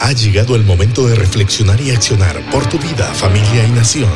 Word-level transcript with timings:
Ha 0.00 0.12
llegado 0.12 0.54
el 0.54 0.62
momento 0.62 1.08
de 1.08 1.16
reflexionar 1.16 1.80
y 1.80 1.90
accionar 1.90 2.40
por 2.52 2.64
tu 2.68 2.78
vida, 2.78 3.12
familia 3.14 3.66
y 3.66 3.70
nación. 3.72 4.08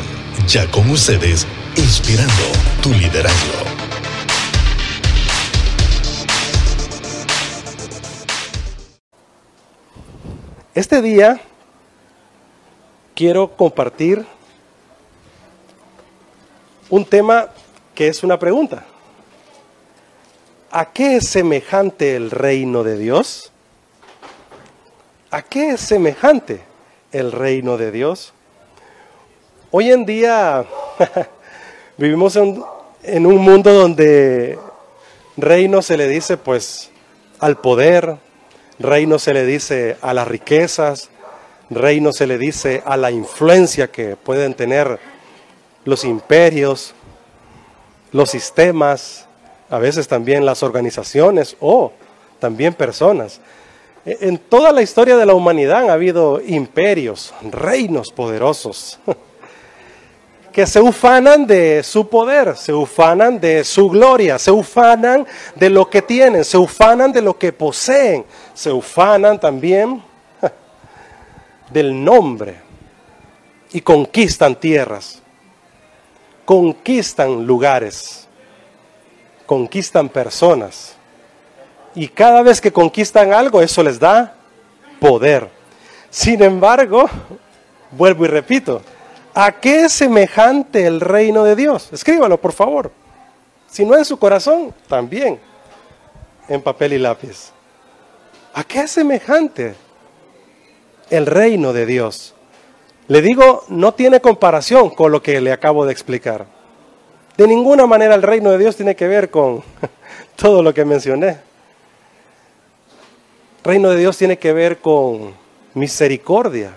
Ya 0.47 0.65
con 0.71 0.89
ustedes, 0.89 1.45
inspirando 1.75 2.33
tu 2.81 2.89
liderazgo. 2.93 3.53
Este 10.73 11.01
día 11.01 11.41
quiero 13.13 13.49
compartir 13.55 14.25
un 16.89 17.03
tema 17.03 17.49
que 17.93 18.07
es 18.07 18.23
una 18.23 18.39
pregunta. 18.39 18.85
¿A 20.71 20.91
qué 20.93 21.17
es 21.17 21.27
semejante 21.27 22.15
el 22.15 22.31
reino 22.31 22.83
de 22.83 22.97
Dios? 22.97 23.52
¿A 25.33 25.41
qué 25.41 25.71
es 25.71 25.81
semejante 25.81 26.61
el 27.11 27.31
reino 27.31 27.75
de 27.75 27.91
Dios? 27.91 28.33
Hoy 29.71 29.89
en 29.89 30.05
día 30.05 30.63
vivimos 31.97 32.35
en, 32.35 33.25
un 33.25 33.37
mundo 33.37 33.73
donde 33.73 34.59
reino 35.35 35.81
se 35.81 35.97
le 35.97 36.07
dice 36.07 36.37
pues 36.37 36.91
al 37.39 37.57
poder, 37.57 38.17
reino 38.77 39.17
se 39.17 39.33
le 39.33 39.43
dice 39.43 39.97
a 40.01 40.13
las 40.13 40.27
riquezas, 40.27 41.09
reino 41.71 42.13
se 42.13 42.27
le 42.27 42.37
dice 42.37 42.83
a 42.85 42.95
la 42.95 43.09
influencia 43.09 43.87
que 43.87 44.15
pueden 44.15 44.53
tener 44.53 44.99
los 45.83 46.03
imperios, 46.03 46.93
los 48.11 48.29
sistemas, 48.29 49.25
a 49.71 49.79
veces 49.79 50.07
también 50.07 50.45
las 50.45 50.61
organizaciones 50.61 51.57
o 51.59 51.91
también 52.37 52.75
personas. 52.75 53.41
En 54.05 54.37
toda 54.37 54.71
la 54.71 54.81
historia 54.81 55.15
de 55.15 55.25
la 55.25 55.33
humanidad 55.33 55.89
ha 55.89 55.93
habido 55.93 56.41
imperios, 56.41 57.33
reinos 57.41 58.11
poderosos, 58.11 58.99
que 60.51 60.67
se 60.67 60.81
ufanan 60.81 61.47
de 61.47 61.81
su 61.83 62.07
poder, 62.09 62.55
se 62.57 62.73
ufanan 62.73 63.39
de 63.39 63.63
su 63.63 63.89
gloria, 63.89 64.37
se 64.37 64.51
ufanan 64.51 65.25
de 65.55 65.69
lo 65.69 65.89
que 65.89 66.01
tienen, 66.01 66.43
se 66.43 66.57
ufanan 66.57 67.11
de 67.11 67.21
lo 67.21 67.37
que 67.37 67.53
poseen, 67.53 68.25
se 68.53 68.71
ufanan 68.71 69.39
también 69.39 70.03
del 71.71 72.03
nombre 72.03 72.57
y 73.71 73.81
conquistan 73.81 74.55
tierras, 74.55 75.21
conquistan 76.45 77.45
lugares 77.45 78.23
conquistan 79.45 80.09
personas. 80.09 80.95
Y 81.95 82.07
cada 82.07 82.41
vez 82.41 82.59
que 82.59 82.71
conquistan 82.71 83.33
algo, 83.33 83.61
eso 83.61 83.83
les 83.83 83.99
da 83.99 84.35
poder. 84.99 85.49
Sin 86.09 86.41
embargo, 86.41 87.09
vuelvo 87.91 88.25
y 88.25 88.27
repito, 88.27 88.81
¿a 89.33 89.51
qué 89.51 89.85
es 89.85 89.93
semejante 89.93 90.85
el 90.85 91.01
reino 91.01 91.43
de 91.43 91.55
Dios? 91.55 91.89
Escríbalo, 91.91 92.39
por 92.39 92.53
favor. 92.53 92.91
Si 93.67 93.85
no 93.85 93.97
en 93.97 94.05
su 94.05 94.17
corazón, 94.17 94.73
también 94.87 95.39
en 96.47 96.61
papel 96.61 96.93
y 96.93 96.99
lápiz. 96.99 97.51
¿A 98.53 98.63
qué 98.63 98.81
es 98.81 98.91
semejante 98.91 99.75
el 101.09 101.25
reino 101.25 101.73
de 101.73 101.85
Dios? 101.85 102.35
Le 103.07 103.21
digo, 103.21 103.63
no 103.67 103.93
tiene 103.93 104.21
comparación 104.21 104.91
con 104.91 105.11
lo 105.11 105.21
que 105.21 105.41
le 105.41 105.51
acabo 105.51 105.85
de 105.85 105.91
explicar. 105.91 106.45
De 107.35 107.47
ninguna 107.47 107.87
manera 107.87 108.13
el 108.15 108.21
reino 108.21 108.51
de 108.51 108.59
Dios 108.59 108.75
tiene 108.75 108.95
que 108.95 109.07
ver 109.07 109.29
con 109.29 109.63
todo 110.35 110.61
lo 110.61 110.73
que 110.73 110.85
mencioné. 110.85 111.52
Reino 113.63 113.89
de 113.91 113.97
Dios 113.97 114.17
tiene 114.17 114.37
que 114.37 114.51
ver 114.51 114.79
con 114.79 115.33
misericordia, 115.73 116.73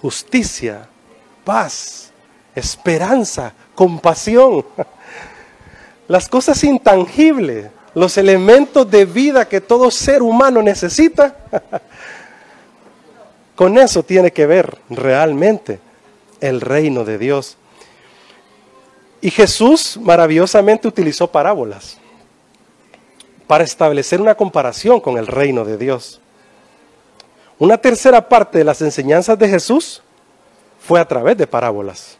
justicia, 0.00 0.88
paz, 1.44 2.12
esperanza, 2.54 3.52
compasión. 3.74 4.64
Las 6.08 6.28
cosas 6.28 6.64
intangibles, 6.64 7.66
los 7.94 8.16
elementos 8.16 8.90
de 8.90 9.04
vida 9.04 9.46
que 9.46 9.60
todo 9.60 9.90
ser 9.90 10.22
humano 10.22 10.62
necesita. 10.62 11.36
Con 13.54 13.78
eso 13.78 14.02
tiene 14.02 14.32
que 14.32 14.46
ver 14.46 14.78
realmente 14.90 15.78
el 16.40 16.60
reino 16.60 17.04
de 17.04 17.18
Dios. 17.18 17.56
Y 19.20 19.30
Jesús 19.30 19.98
maravillosamente 20.02 20.88
utilizó 20.88 21.28
parábolas 21.28 21.98
para 23.46 23.64
establecer 23.64 24.20
una 24.20 24.34
comparación 24.34 25.00
con 25.00 25.18
el 25.18 25.26
reino 25.26 25.64
de 25.64 25.76
Dios. 25.76 26.20
Una 27.58 27.78
tercera 27.78 28.28
parte 28.28 28.58
de 28.58 28.64
las 28.64 28.82
enseñanzas 28.82 29.38
de 29.38 29.48
Jesús 29.48 30.02
fue 30.80 31.00
a 31.00 31.06
través 31.06 31.36
de 31.36 31.46
parábolas. 31.46 32.18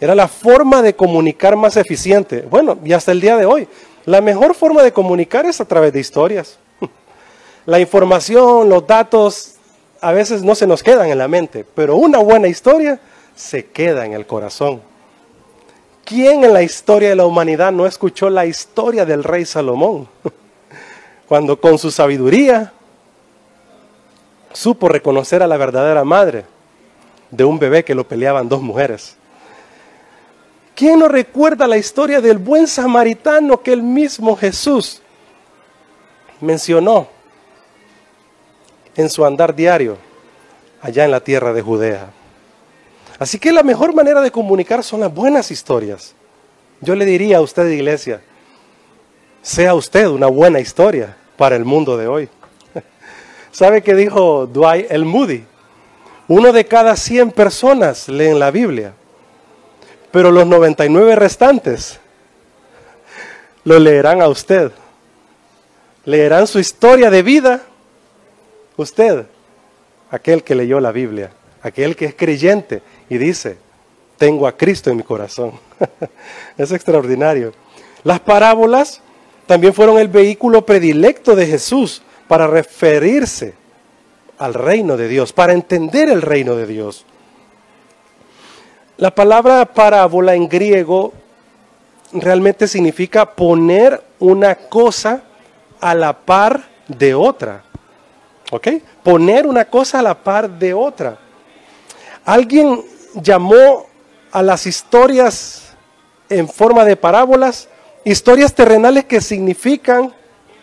Era 0.00 0.14
la 0.14 0.28
forma 0.28 0.82
de 0.82 0.94
comunicar 0.94 1.56
más 1.56 1.76
eficiente. 1.76 2.42
Bueno, 2.42 2.78
y 2.84 2.92
hasta 2.92 3.12
el 3.12 3.20
día 3.20 3.36
de 3.36 3.46
hoy, 3.46 3.68
la 4.06 4.20
mejor 4.20 4.54
forma 4.54 4.82
de 4.82 4.92
comunicar 4.92 5.46
es 5.46 5.60
a 5.60 5.64
través 5.64 5.92
de 5.92 6.00
historias. 6.00 6.58
La 7.66 7.80
información, 7.80 8.68
los 8.68 8.86
datos, 8.86 9.54
a 10.00 10.12
veces 10.12 10.42
no 10.42 10.54
se 10.54 10.66
nos 10.66 10.82
quedan 10.82 11.08
en 11.08 11.16
la 11.16 11.28
mente, 11.28 11.64
pero 11.74 11.96
una 11.96 12.18
buena 12.18 12.46
historia 12.46 13.00
se 13.34 13.64
queda 13.64 14.04
en 14.04 14.12
el 14.12 14.26
corazón. 14.26 14.82
¿Quién 16.04 16.44
en 16.44 16.52
la 16.52 16.62
historia 16.62 17.08
de 17.08 17.16
la 17.16 17.24
humanidad 17.24 17.72
no 17.72 17.86
escuchó 17.86 18.28
la 18.28 18.44
historia 18.44 19.06
del 19.06 19.24
rey 19.24 19.46
Salomón? 19.46 20.06
Cuando 21.28 21.58
con 21.58 21.78
su 21.78 21.90
sabiduría 21.90 22.72
supo 24.52 24.88
reconocer 24.88 25.42
a 25.42 25.46
la 25.46 25.56
verdadera 25.56 26.04
madre 26.04 26.44
de 27.30 27.44
un 27.44 27.58
bebé 27.58 27.84
que 27.84 27.94
lo 27.94 28.06
peleaban 28.06 28.48
dos 28.48 28.60
mujeres. 28.60 29.16
¿Quién 30.74 30.98
no 30.98 31.08
recuerda 31.08 31.66
la 31.66 31.78
historia 31.78 32.20
del 32.20 32.38
buen 32.38 32.66
samaritano 32.66 33.62
que 33.62 33.72
el 33.72 33.82
mismo 33.82 34.36
Jesús 34.36 35.00
mencionó 36.40 37.08
en 38.96 39.08
su 39.08 39.24
andar 39.24 39.54
diario 39.54 39.96
allá 40.82 41.04
en 41.04 41.12
la 41.12 41.20
tierra 41.20 41.52
de 41.52 41.62
Judea? 41.62 42.10
Así 43.18 43.38
que 43.38 43.52
la 43.52 43.62
mejor 43.62 43.94
manera 43.94 44.20
de 44.20 44.30
comunicar 44.30 44.82
son 44.82 45.00
las 45.00 45.14
buenas 45.14 45.50
historias. 45.50 46.14
Yo 46.80 46.94
le 46.94 47.04
diría 47.04 47.38
a 47.38 47.40
usted, 47.40 47.68
iglesia, 47.70 48.20
sea 49.42 49.74
usted 49.74 50.06
una 50.08 50.26
buena 50.26 50.60
historia 50.60 51.16
para 51.36 51.56
el 51.56 51.64
mundo 51.64 51.96
de 51.96 52.08
hoy. 52.08 52.28
¿Sabe 53.52 53.82
qué 53.82 53.94
dijo 53.94 54.46
Dwight 54.46 54.90
el 54.90 55.04
Moody? 55.04 55.44
Uno 56.26 56.52
de 56.52 56.64
cada 56.64 56.96
100 56.96 57.32
personas 57.32 58.08
leen 58.08 58.38
la 58.38 58.50
Biblia, 58.50 58.94
pero 60.10 60.30
los 60.30 60.46
99 60.46 61.14
restantes 61.16 62.00
lo 63.64 63.78
leerán 63.78 64.22
a 64.22 64.28
usted. 64.28 64.72
Leerán 66.04 66.46
su 66.46 66.58
historia 66.58 67.10
de 67.10 67.22
vida 67.22 67.62
usted, 68.76 69.26
aquel 70.10 70.42
que 70.42 70.54
leyó 70.54 70.80
la 70.80 70.92
Biblia, 70.92 71.30
aquel 71.62 71.96
que 71.96 72.06
es 72.06 72.14
creyente 72.14 72.82
y 73.14 73.18
dice, 73.18 73.56
tengo 74.18 74.46
a 74.46 74.56
Cristo 74.56 74.90
en 74.90 74.96
mi 74.96 75.02
corazón. 75.02 75.52
es 76.58 76.72
extraordinario. 76.72 77.52
Las 78.02 78.20
parábolas 78.20 79.00
también 79.46 79.72
fueron 79.72 79.98
el 79.98 80.08
vehículo 80.08 80.64
predilecto 80.64 81.36
de 81.36 81.46
Jesús 81.46 82.02
para 82.28 82.46
referirse 82.46 83.54
al 84.38 84.54
reino 84.54 84.96
de 84.96 85.08
Dios, 85.08 85.32
para 85.32 85.52
entender 85.52 86.08
el 86.08 86.22
reino 86.22 86.56
de 86.56 86.66
Dios. 86.66 87.04
La 88.96 89.14
palabra 89.14 89.64
parábola 89.66 90.34
en 90.34 90.48
griego 90.48 91.12
realmente 92.12 92.66
significa 92.68 93.34
poner 93.34 94.02
una 94.18 94.54
cosa 94.54 95.22
a 95.80 95.94
la 95.94 96.12
par 96.12 96.64
de 96.88 97.14
otra. 97.14 97.64
¿Ok? 98.50 98.68
Poner 99.02 99.46
una 99.46 99.64
cosa 99.64 99.98
a 99.98 100.02
la 100.02 100.14
par 100.14 100.48
de 100.48 100.74
otra. 100.74 101.18
Alguien 102.24 102.82
llamó 103.14 103.86
a 104.32 104.42
las 104.42 104.66
historias 104.66 105.74
en 106.28 106.48
forma 106.48 106.84
de 106.84 106.96
parábolas 106.96 107.68
historias 108.04 108.54
terrenales 108.54 109.04
que 109.04 109.20
significan 109.20 110.12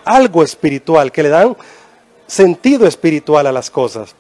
algo 0.05 0.43
espiritual, 0.43 1.11
que 1.11 1.23
le 1.23 1.29
dan 1.29 1.55
sentido 2.27 2.87
espiritual 2.87 3.47
a 3.47 3.51
las 3.51 3.69
cosas. 3.69 4.15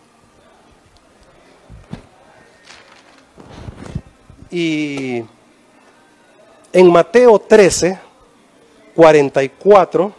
Y 4.49 5.23
en 6.73 6.91
Mateo 6.91 7.39
13, 7.39 7.99
44, 8.95 10.13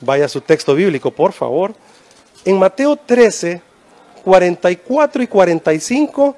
vaya 0.00 0.28
su 0.28 0.40
texto 0.40 0.74
bíblico, 0.74 1.10
por 1.10 1.32
favor. 1.32 1.74
En 2.44 2.58
Mateo 2.58 2.94
13, 2.96 3.60
44 4.22 5.22
y 5.22 5.26
45 5.26 6.36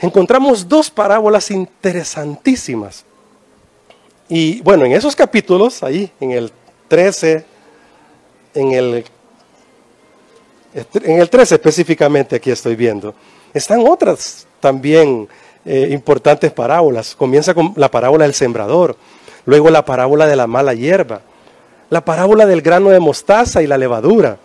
encontramos 0.00 0.68
dos 0.68 0.90
parábolas 0.90 1.50
interesantísimas. 1.50 3.04
Y 4.28 4.60
bueno, 4.62 4.84
en 4.84 4.92
esos 4.92 5.14
capítulos, 5.14 5.82
ahí 5.82 6.10
en 6.20 6.32
el 6.32 6.52
13, 6.88 7.44
en 8.54 8.72
el 8.72 9.04
En 10.94 11.20
el 11.20 11.28
13 11.28 11.56
específicamente 11.56 12.36
aquí 12.36 12.50
estoy 12.50 12.76
viendo. 12.76 13.14
Están 13.52 13.80
otras 13.86 14.46
también 14.60 15.28
eh, 15.64 15.88
importantes 15.90 16.52
parábolas. 16.52 17.16
Comienza 17.16 17.54
con 17.54 17.72
la 17.76 17.90
parábola 17.90 18.24
del 18.24 18.34
sembrador, 18.34 18.96
luego 19.46 19.68
la 19.70 19.84
parábola 19.84 20.28
de 20.28 20.36
la 20.36 20.46
mala 20.46 20.74
hierba, 20.74 21.22
la 21.90 22.04
parábola 22.04 22.46
del 22.46 22.62
grano 22.62 22.90
de 22.90 23.00
mostaza 23.00 23.62
y 23.62 23.66
la 23.66 23.78
levadura, 23.78 24.38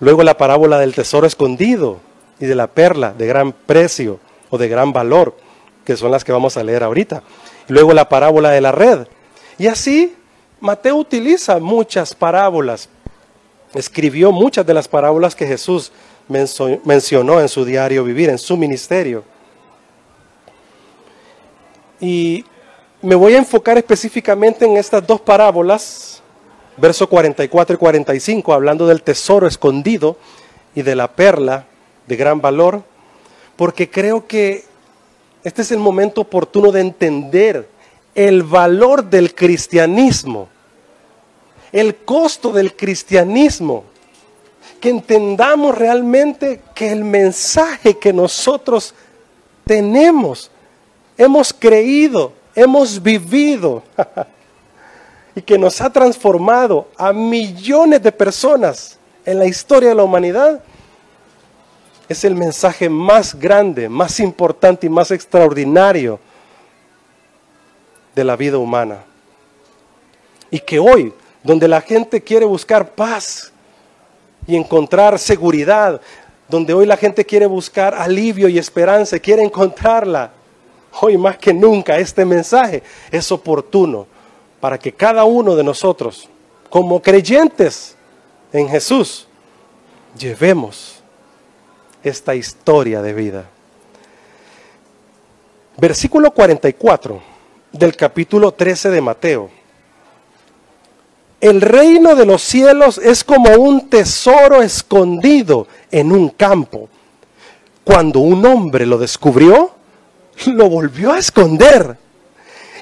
luego 0.00 0.22
la 0.22 0.36
parábola 0.36 0.78
del 0.78 0.94
tesoro 0.94 1.26
escondido 1.26 1.98
y 2.38 2.44
de 2.44 2.54
la 2.54 2.66
perla 2.66 3.14
de 3.16 3.26
gran 3.26 3.52
precio 3.52 4.20
o 4.50 4.58
de 4.58 4.68
gran 4.68 4.92
valor, 4.92 5.36
que 5.84 5.96
son 5.96 6.10
las 6.10 6.24
que 6.24 6.32
vamos 6.32 6.56
a 6.56 6.64
leer 6.64 6.82
ahorita. 6.82 7.22
Luego 7.68 7.92
la 7.92 8.08
parábola 8.08 8.50
de 8.50 8.60
la 8.60 8.72
red. 8.72 9.06
Y 9.58 9.66
así 9.66 10.14
Mateo 10.60 10.96
utiliza 10.96 11.58
muchas 11.58 12.14
parábolas, 12.14 12.88
escribió 13.74 14.32
muchas 14.32 14.66
de 14.66 14.74
las 14.74 14.88
parábolas 14.88 15.34
que 15.34 15.46
Jesús 15.46 15.92
mencionó 16.28 17.40
en 17.40 17.48
su 17.48 17.64
diario 17.64 18.04
vivir, 18.04 18.30
en 18.30 18.38
su 18.38 18.56
ministerio. 18.56 19.22
Y 22.00 22.44
me 23.02 23.14
voy 23.14 23.34
a 23.34 23.38
enfocar 23.38 23.78
específicamente 23.78 24.64
en 24.64 24.76
estas 24.76 25.06
dos 25.06 25.20
parábolas, 25.20 26.22
verso 26.76 27.08
44 27.08 27.74
y 27.74 27.78
45, 27.78 28.52
hablando 28.52 28.86
del 28.86 29.02
tesoro 29.02 29.46
escondido 29.46 30.16
y 30.74 30.82
de 30.82 30.96
la 30.96 31.12
perla 31.12 31.66
de 32.06 32.16
gran 32.16 32.40
valor, 32.40 32.82
porque 33.56 33.90
creo 33.90 34.26
que 34.26 34.64
este 35.42 35.62
es 35.62 35.70
el 35.72 35.78
momento 35.78 36.22
oportuno 36.22 36.72
de 36.72 36.80
entender 36.80 37.68
el 38.14 38.42
valor 38.42 39.04
del 39.04 39.34
cristianismo, 39.34 40.48
el 41.72 41.96
costo 41.96 42.52
del 42.52 42.74
cristianismo, 42.74 43.84
que 44.80 44.90
entendamos 44.90 45.76
realmente 45.76 46.60
que 46.74 46.90
el 46.90 47.04
mensaje 47.04 47.98
que 47.98 48.12
nosotros 48.12 48.94
tenemos, 49.64 50.50
hemos 51.16 51.52
creído, 51.52 52.32
hemos 52.54 53.02
vivido 53.02 53.82
y 55.34 55.42
que 55.42 55.58
nos 55.58 55.80
ha 55.80 55.90
transformado 55.90 56.88
a 56.96 57.12
millones 57.12 58.02
de 58.02 58.12
personas 58.12 58.98
en 59.24 59.38
la 59.38 59.46
historia 59.46 59.90
de 59.90 59.94
la 59.94 60.04
humanidad, 60.04 60.62
es 62.08 62.24
el 62.24 62.34
mensaje 62.34 62.88
más 62.88 63.34
grande, 63.34 63.88
más 63.88 64.20
importante 64.20 64.86
y 64.86 64.90
más 64.90 65.10
extraordinario 65.10 66.20
de 68.14 68.24
la 68.24 68.36
vida 68.36 68.58
humana. 68.58 69.04
Y 70.50 70.60
que 70.60 70.78
hoy, 70.78 71.12
donde 71.42 71.66
la 71.68 71.80
gente 71.80 72.22
quiere 72.22 72.44
buscar 72.44 72.94
paz 72.94 73.52
y 74.46 74.56
encontrar 74.56 75.18
seguridad, 75.18 76.00
donde 76.48 76.72
hoy 76.72 76.86
la 76.86 76.96
gente 76.96 77.24
quiere 77.24 77.46
buscar 77.46 77.94
alivio 77.94 78.48
y 78.48 78.58
esperanza, 78.58 79.18
quiere 79.18 79.42
encontrarla, 79.42 80.30
hoy 81.00 81.18
más 81.18 81.36
que 81.38 81.52
nunca 81.52 81.98
este 81.98 82.24
mensaje 82.24 82.82
es 83.10 83.30
oportuno 83.32 84.06
para 84.60 84.78
que 84.78 84.92
cada 84.92 85.24
uno 85.24 85.56
de 85.56 85.64
nosotros, 85.64 86.28
como 86.70 87.02
creyentes 87.02 87.96
en 88.52 88.68
Jesús, 88.68 89.26
llevemos 90.16 90.95
esta 92.08 92.34
historia 92.34 93.02
de 93.02 93.12
vida. 93.12 93.44
Versículo 95.76 96.30
44 96.30 97.20
del 97.72 97.96
capítulo 97.96 98.52
13 98.52 98.90
de 98.90 99.00
Mateo. 99.00 99.50
El 101.40 101.60
reino 101.60 102.14
de 102.14 102.24
los 102.24 102.42
cielos 102.42 102.98
es 102.98 103.22
como 103.22 103.50
un 103.56 103.90
tesoro 103.90 104.62
escondido 104.62 105.68
en 105.90 106.10
un 106.10 106.30
campo. 106.30 106.88
Cuando 107.84 108.20
un 108.20 108.44
hombre 108.46 108.86
lo 108.86 108.96
descubrió, 108.96 109.72
lo 110.46 110.68
volvió 110.70 111.12
a 111.12 111.18
esconder. 111.18 111.98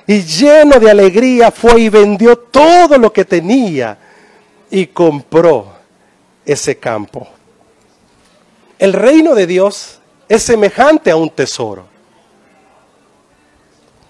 Y 0.06 0.22
lleno 0.22 0.78
de 0.78 0.90
alegría 0.90 1.50
fue 1.50 1.80
y 1.80 1.88
vendió 1.88 2.36
todo 2.36 2.96
lo 2.98 3.12
que 3.12 3.24
tenía 3.24 3.98
y 4.70 4.86
compró 4.86 5.72
ese 6.44 6.76
campo. 6.78 7.26
El 8.84 8.92
reino 8.92 9.34
de 9.34 9.46
Dios 9.46 9.98
es 10.28 10.42
semejante 10.42 11.10
a 11.10 11.16
un 11.16 11.30
tesoro. 11.30 11.86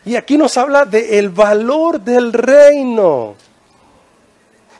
Y 0.04 0.16
aquí 0.16 0.36
nos 0.36 0.56
habla 0.56 0.84
del 0.84 1.04
el 1.14 1.28
valor 1.28 2.00
del 2.00 2.32
reino, 2.32 3.36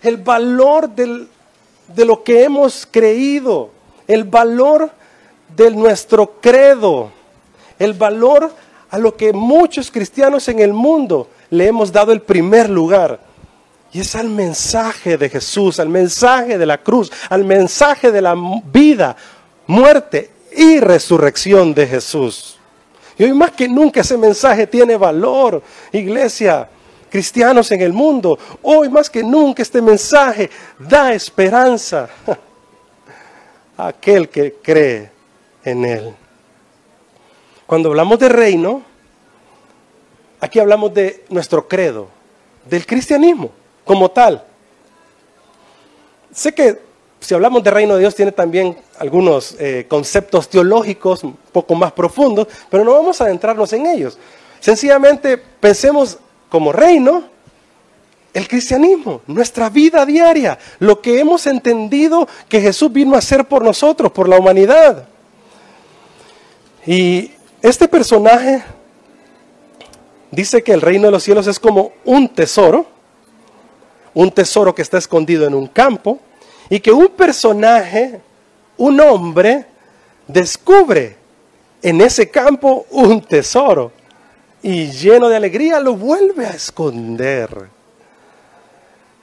el 0.02 0.16
valor 0.16 0.88
de 0.88 2.04
lo 2.04 2.24
que 2.24 2.42
hemos 2.42 2.88
creído, 2.90 3.70
el 4.08 4.24
valor 4.24 4.90
de 5.54 5.70
nuestro 5.70 6.40
credo, 6.40 7.12
el 7.78 7.92
valor 7.92 8.52
a 8.90 8.98
lo 8.98 9.16
que 9.16 9.32
muchos 9.32 9.92
cristianos 9.92 10.48
en 10.48 10.58
el 10.58 10.72
mundo 10.72 11.28
le 11.50 11.68
hemos 11.68 11.92
dado 11.92 12.10
el 12.10 12.20
primer 12.20 12.68
lugar. 12.68 13.20
Y 13.92 14.00
es 14.00 14.16
al 14.16 14.28
mensaje 14.28 15.16
de 15.16 15.30
Jesús, 15.30 15.78
al 15.78 15.88
mensaje 15.88 16.58
de 16.58 16.66
la 16.66 16.78
cruz, 16.78 17.12
al 17.30 17.44
mensaje 17.44 18.10
de 18.10 18.22
la 18.22 18.34
vida 18.64 19.14
muerte 19.66 20.30
y 20.56 20.80
resurrección 20.80 21.74
de 21.74 21.86
Jesús. 21.86 22.58
Y 23.18 23.24
hoy 23.24 23.32
más 23.32 23.52
que 23.52 23.68
nunca 23.68 24.00
ese 24.00 24.16
mensaje 24.16 24.66
tiene 24.66 24.96
valor, 24.96 25.62
iglesia, 25.92 26.68
cristianos 27.10 27.70
en 27.70 27.80
el 27.80 27.92
mundo. 27.92 28.38
Hoy 28.62 28.88
más 28.88 29.08
que 29.08 29.22
nunca 29.22 29.62
este 29.62 29.80
mensaje 29.80 30.50
da 30.78 31.12
esperanza 31.12 32.08
a 33.76 33.86
aquel 33.88 34.28
que 34.28 34.54
cree 34.54 35.10
en 35.64 35.84
él. 35.84 36.14
Cuando 37.66 37.88
hablamos 37.88 38.18
de 38.18 38.28
reino, 38.28 38.82
aquí 40.40 40.58
hablamos 40.58 40.92
de 40.92 41.24
nuestro 41.28 41.66
credo, 41.66 42.08
del 42.64 42.84
cristianismo 42.84 43.50
como 43.84 44.10
tal. 44.10 44.44
Sé 46.32 46.52
que 46.52 46.80
si 47.24 47.34
hablamos 47.34 47.62
de 47.62 47.70
reino 47.70 47.94
de 47.94 48.00
Dios, 48.00 48.14
tiene 48.14 48.32
también 48.32 48.76
algunos 48.98 49.56
eh, 49.58 49.86
conceptos 49.88 50.48
teológicos 50.48 51.24
un 51.24 51.36
poco 51.52 51.74
más 51.74 51.92
profundos, 51.92 52.48
pero 52.70 52.84
no 52.84 52.92
vamos 52.92 53.20
a 53.20 53.24
adentrarnos 53.24 53.72
en 53.72 53.86
ellos. 53.86 54.18
Sencillamente 54.60 55.38
pensemos 55.38 56.18
como 56.50 56.72
reino 56.72 57.24
el 58.34 58.48
cristianismo, 58.48 59.22
nuestra 59.26 59.70
vida 59.70 60.04
diaria, 60.04 60.58
lo 60.80 61.00
que 61.00 61.20
hemos 61.20 61.46
entendido 61.46 62.28
que 62.48 62.60
Jesús 62.60 62.92
vino 62.92 63.14
a 63.14 63.18
hacer 63.18 63.46
por 63.46 63.62
nosotros, 63.62 64.10
por 64.12 64.28
la 64.28 64.38
humanidad. 64.38 65.06
Y 66.84 67.30
este 67.62 67.88
personaje 67.88 68.62
dice 70.30 70.62
que 70.62 70.72
el 70.72 70.80
reino 70.80 71.06
de 71.06 71.12
los 71.12 71.22
cielos 71.22 71.46
es 71.46 71.58
como 71.58 71.92
un 72.04 72.28
tesoro, 72.28 72.86
un 74.12 74.30
tesoro 74.30 74.74
que 74.74 74.82
está 74.82 74.98
escondido 74.98 75.46
en 75.46 75.54
un 75.54 75.68
campo, 75.68 76.18
y 76.68 76.80
que 76.80 76.92
un 76.92 77.08
personaje, 77.08 78.20
un 78.76 79.00
hombre, 79.00 79.66
descubre 80.26 81.16
en 81.82 82.00
ese 82.00 82.30
campo 82.30 82.86
un 82.90 83.20
tesoro 83.20 83.92
y 84.62 84.90
lleno 84.90 85.28
de 85.28 85.36
alegría 85.36 85.78
lo 85.78 85.94
vuelve 85.94 86.46
a 86.46 86.50
esconder. 86.50 87.68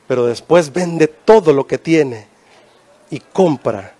Pero 0.08 0.28
después 0.28 0.72
vende 0.72 1.08
todo 1.08 1.54
lo 1.54 1.66
que 1.66 1.78
tiene 1.78 2.28
y 3.10 3.20
compra 3.20 3.94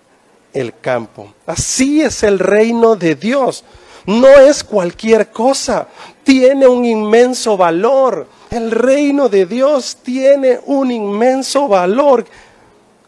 el 0.52 0.78
campo. 0.78 1.34
Así 1.46 2.02
es 2.02 2.22
el 2.22 2.38
reino 2.38 2.94
de 2.94 3.16
Dios. 3.16 3.64
No 4.06 4.28
es 4.28 4.62
cualquier 4.62 5.30
cosa, 5.30 5.88
tiene 6.22 6.66
un 6.66 6.84
inmenso 6.84 7.56
valor. 7.56 8.28
El 8.50 8.70
reino 8.70 9.28
de 9.28 9.46
Dios 9.46 9.98
tiene 10.02 10.60
un 10.66 10.90
inmenso 10.90 11.66
valor 11.66 12.24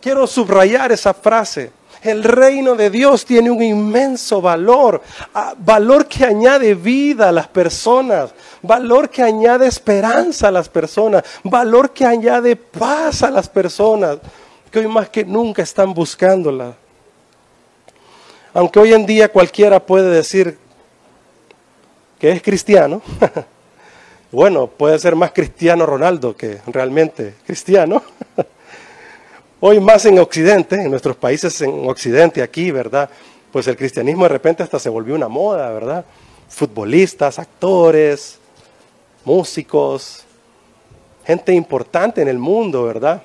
Quiero 0.04 0.26
subrayar 0.26 0.92
esa 0.92 1.14
frase. 1.14 1.72
El 2.02 2.22
reino 2.22 2.74
de 2.74 2.90
Dios 2.90 3.24
tiene 3.24 3.50
un 3.50 3.62
inmenso 3.62 4.42
valor, 4.42 5.00
ah, 5.32 5.54
valor 5.56 6.06
que 6.06 6.26
añade 6.26 6.74
vida 6.74 7.30
a 7.30 7.32
las 7.32 7.48
personas, 7.48 8.34
valor 8.60 9.08
que 9.08 9.22
añade 9.22 9.66
esperanza 9.66 10.48
a 10.48 10.50
las 10.50 10.68
personas, 10.68 11.24
valor 11.42 11.94
que 11.94 12.04
añade 12.04 12.54
paz 12.54 13.22
a 13.22 13.30
las 13.30 13.48
personas, 13.48 14.18
que 14.70 14.80
hoy 14.80 14.88
más 14.88 15.08
que 15.08 15.24
nunca 15.24 15.62
están 15.62 15.94
buscándola. 15.94 16.74
Aunque 18.52 18.80
hoy 18.80 18.92
en 18.92 19.06
día 19.06 19.32
cualquiera 19.32 19.80
puede 19.80 20.10
decir 20.10 20.58
que 22.18 22.30
es 22.30 22.42
cristiano, 22.42 23.00
bueno, 24.30 24.66
puede 24.66 24.98
ser 24.98 25.16
más 25.16 25.32
cristiano 25.32 25.86
Ronaldo 25.86 26.36
que 26.36 26.60
realmente 26.66 27.36
cristiano. 27.46 28.02
Hoy 29.66 29.80
más 29.80 30.04
en 30.04 30.18
Occidente, 30.18 30.74
en 30.76 30.90
nuestros 30.90 31.16
países 31.16 31.58
en 31.62 31.88
Occidente, 31.88 32.42
aquí, 32.42 32.70
¿verdad? 32.70 33.08
Pues 33.50 33.66
el 33.66 33.78
cristianismo 33.78 34.24
de 34.24 34.28
repente 34.28 34.62
hasta 34.62 34.78
se 34.78 34.90
volvió 34.90 35.14
una 35.14 35.28
moda, 35.28 35.70
¿verdad? 35.70 36.04
Futbolistas, 36.50 37.38
actores, 37.38 38.38
músicos, 39.24 40.24
gente 41.24 41.54
importante 41.54 42.20
en 42.20 42.28
el 42.28 42.38
mundo, 42.38 42.84
¿verdad? 42.84 43.22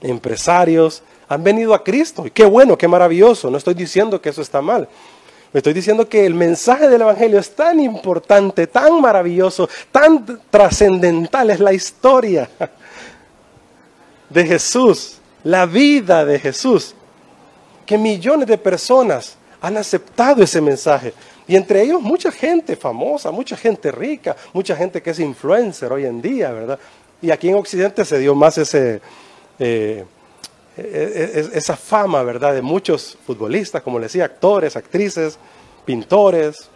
Empresarios, 0.00 1.04
han 1.28 1.44
venido 1.44 1.72
a 1.72 1.84
Cristo. 1.84 2.26
Y 2.26 2.32
qué 2.32 2.44
bueno, 2.44 2.76
qué 2.76 2.88
maravilloso. 2.88 3.48
No 3.48 3.58
estoy 3.58 3.74
diciendo 3.74 4.20
que 4.20 4.30
eso 4.30 4.42
está 4.42 4.60
mal. 4.60 4.88
Me 5.52 5.58
estoy 5.58 5.72
diciendo 5.72 6.08
que 6.08 6.26
el 6.26 6.34
mensaje 6.34 6.88
del 6.88 7.02
Evangelio 7.02 7.38
es 7.38 7.54
tan 7.54 7.78
importante, 7.78 8.66
tan 8.66 9.00
maravilloso, 9.00 9.68
tan 9.92 10.40
trascendental. 10.50 11.50
Es 11.50 11.60
la 11.60 11.72
historia 11.72 12.50
de 14.32 14.46
Jesús, 14.46 15.18
la 15.44 15.66
vida 15.66 16.24
de 16.24 16.38
Jesús, 16.38 16.94
que 17.84 17.98
millones 17.98 18.48
de 18.48 18.58
personas 18.58 19.36
han 19.60 19.76
aceptado 19.76 20.42
ese 20.42 20.60
mensaje. 20.60 21.14
Y 21.46 21.56
entre 21.56 21.82
ellos 21.82 22.00
mucha 22.00 22.30
gente 22.30 22.76
famosa, 22.76 23.30
mucha 23.30 23.56
gente 23.56 23.90
rica, 23.90 24.36
mucha 24.52 24.76
gente 24.76 25.02
que 25.02 25.10
es 25.10 25.18
influencer 25.18 25.92
hoy 25.92 26.06
en 26.06 26.22
día, 26.22 26.50
¿verdad? 26.52 26.78
Y 27.20 27.30
aquí 27.30 27.48
en 27.48 27.56
Occidente 27.56 28.04
se 28.04 28.18
dio 28.18 28.34
más 28.34 28.58
ese, 28.58 29.00
eh, 29.58 30.04
e, 30.76 31.48
e, 31.52 31.58
esa 31.58 31.76
fama, 31.76 32.22
¿verdad? 32.22 32.54
De 32.54 32.62
muchos 32.62 33.18
futbolistas, 33.26 33.82
como 33.82 33.98
le 33.98 34.06
decía, 34.06 34.24
actores, 34.24 34.76
actrices, 34.76 35.38
pintores, 35.84 36.68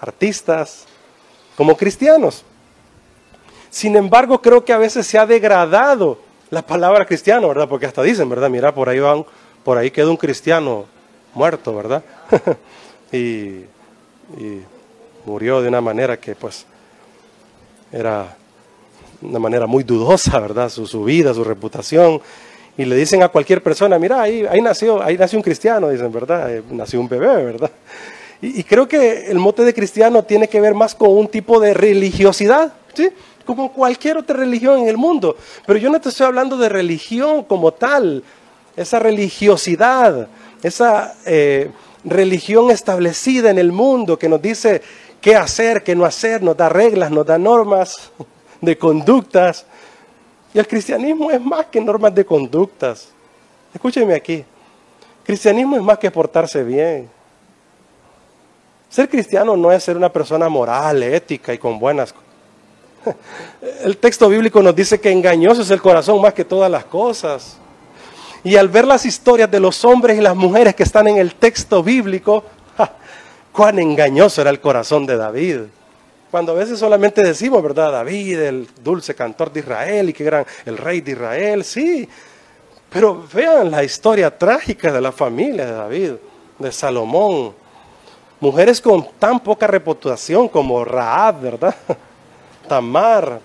artistas, 0.00 0.86
como 1.56 1.76
cristianos. 1.76 2.44
Sin 3.70 3.96
embargo, 3.96 4.42
creo 4.42 4.64
que 4.64 4.72
a 4.72 4.78
veces 4.78 5.06
se 5.06 5.18
ha 5.18 5.26
degradado 5.26 6.18
la 6.52 6.60
palabra 6.60 7.06
cristiano, 7.06 7.48
¿verdad? 7.48 7.66
Porque 7.66 7.86
hasta 7.86 8.02
dicen, 8.02 8.28
¿verdad? 8.28 8.50
Mira, 8.50 8.74
por 8.74 8.86
ahí 8.86 9.00
van, 9.00 9.24
por 9.64 9.78
ahí 9.78 9.90
queda 9.90 10.10
un 10.10 10.18
cristiano 10.18 10.84
muerto, 11.34 11.74
¿verdad? 11.74 12.04
y, 13.12 13.64
murió 15.24 15.62
de 15.62 15.68
una 15.68 15.80
manera 15.80 16.18
que 16.18 16.34
pues 16.34 16.66
era 17.90 18.36
una 19.22 19.38
manera 19.38 19.66
muy 19.66 19.82
dudosa, 19.82 20.38
¿verdad? 20.40 20.68
Su, 20.68 21.04
vida, 21.04 21.32
su 21.32 21.42
reputación. 21.42 22.20
Y 22.76 22.84
le 22.84 22.96
dicen 22.96 23.22
a 23.22 23.28
cualquier 23.28 23.62
persona, 23.62 23.98
mira, 23.98 24.20
ahí, 24.20 24.44
ahí, 24.44 24.60
nació, 24.60 25.02
ahí 25.02 25.16
nació 25.16 25.38
un 25.38 25.42
cristiano, 25.42 25.88
dicen, 25.88 26.12
¿verdad? 26.12 26.54
Eh, 26.54 26.62
nació 26.70 27.00
un 27.00 27.08
bebé, 27.08 27.44
¿verdad? 27.44 27.70
Y, 28.42 28.60
y, 28.60 28.64
creo 28.64 28.86
que 28.86 29.30
el 29.30 29.38
mote 29.38 29.64
de 29.64 29.72
cristiano 29.72 30.22
tiene 30.22 30.48
que 30.48 30.60
ver 30.60 30.74
más 30.74 30.94
con 30.94 31.10
un 31.12 31.28
tipo 31.28 31.60
de 31.60 31.72
religiosidad, 31.72 32.74
¿sí? 32.92 33.10
Como 33.44 33.72
cualquier 33.72 34.18
otra 34.18 34.36
religión 34.36 34.80
en 34.80 34.88
el 34.88 34.96
mundo. 34.96 35.36
Pero 35.66 35.78
yo 35.78 35.90
no 35.90 36.00
te 36.00 36.08
estoy 36.08 36.26
hablando 36.26 36.56
de 36.56 36.68
religión 36.68 37.44
como 37.44 37.72
tal, 37.72 38.22
esa 38.76 38.98
religiosidad, 38.98 40.28
esa... 40.62 41.14
Eh, 41.24 41.70
religión 42.04 42.70
establecida 42.70 43.50
en 43.50 43.58
el 43.58 43.72
mundo 43.72 44.18
que 44.18 44.28
nos 44.28 44.42
dice 44.42 44.82
qué 45.20 45.36
hacer, 45.36 45.82
qué 45.82 45.94
no 45.94 46.04
hacer, 46.04 46.42
nos 46.42 46.56
da 46.56 46.68
reglas, 46.68 47.10
nos 47.10 47.26
da 47.26 47.38
normas 47.38 48.10
de 48.60 48.76
conductas. 48.76 49.64
Y 50.54 50.58
el 50.58 50.66
cristianismo 50.66 51.30
es 51.30 51.40
más 51.40 51.66
que 51.66 51.80
normas 51.80 52.14
de 52.14 52.24
conductas. 52.24 53.08
Escúcheme 53.72 54.14
aquí. 54.14 54.44
Cristianismo 55.24 55.76
es 55.76 55.82
más 55.82 55.98
que 55.98 56.10
portarse 56.10 56.62
bien. 56.62 57.08
Ser 58.90 59.08
cristiano 59.08 59.56
no 59.56 59.72
es 59.72 59.82
ser 59.82 59.96
una 59.96 60.12
persona 60.12 60.48
moral, 60.48 61.02
ética 61.02 61.54
y 61.54 61.58
con 61.58 61.78
buenas. 61.78 62.14
El 63.84 63.96
texto 63.96 64.28
bíblico 64.28 64.62
nos 64.62 64.74
dice 64.74 65.00
que 65.00 65.10
engañoso 65.10 65.62
es 65.62 65.70
el 65.70 65.80
corazón 65.80 66.20
más 66.20 66.34
que 66.34 66.44
todas 66.44 66.70
las 66.70 66.84
cosas. 66.84 67.56
Y 68.44 68.56
al 68.56 68.68
ver 68.68 68.86
las 68.86 69.06
historias 69.06 69.50
de 69.50 69.60
los 69.60 69.84
hombres 69.84 70.18
y 70.18 70.20
las 70.20 70.34
mujeres 70.34 70.74
que 70.74 70.82
están 70.82 71.06
en 71.06 71.16
el 71.16 71.34
texto 71.36 71.82
bíblico, 71.82 72.44
cuán 73.52 73.78
engañoso 73.78 74.40
era 74.40 74.50
el 74.50 74.60
corazón 74.60 75.06
de 75.06 75.16
David. 75.16 75.60
Cuando 76.30 76.52
a 76.52 76.54
veces 76.56 76.78
solamente 76.78 77.22
decimos, 77.22 77.62
¿verdad? 77.62 77.92
David, 77.92 78.40
el 78.40 78.68
dulce 78.82 79.14
cantor 79.14 79.52
de 79.52 79.60
Israel 79.60 80.08
y 80.08 80.12
que 80.12 80.24
gran 80.24 80.46
el 80.64 80.78
rey 80.78 81.00
de 81.02 81.12
Israel, 81.12 81.62
sí. 81.62 82.08
Pero 82.88 83.24
vean 83.32 83.70
la 83.70 83.84
historia 83.84 84.36
trágica 84.36 84.90
de 84.90 85.00
la 85.00 85.12
familia 85.12 85.66
de 85.66 85.72
David, 85.72 86.12
de 86.58 86.72
Salomón. 86.72 87.54
Mujeres 88.40 88.80
con 88.80 89.06
tan 89.18 89.38
poca 89.40 89.66
reputación 89.66 90.48
como 90.48 90.84
Raab, 90.84 91.40
¿verdad? 91.40 91.76
Tamar, 92.68 93.40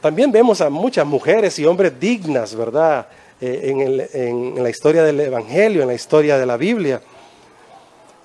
también 0.00 0.30
vemos 0.30 0.60
a 0.60 0.70
muchas 0.70 1.06
mujeres 1.06 1.58
y 1.58 1.66
hombres 1.66 1.98
dignas, 1.98 2.54
¿verdad? 2.54 3.08
Eh, 3.40 4.06
en, 4.14 4.62
la 4.62 4.70
historia 4.70 5.02
del 5.02 5.20
Evangelio, 5.20 5.82
en 5.82 5.88
la 5.88 5.94
historia 5.94 6.38
de 6.38 6.46
la 6.46 6.56
Biblia. 6.56 7.00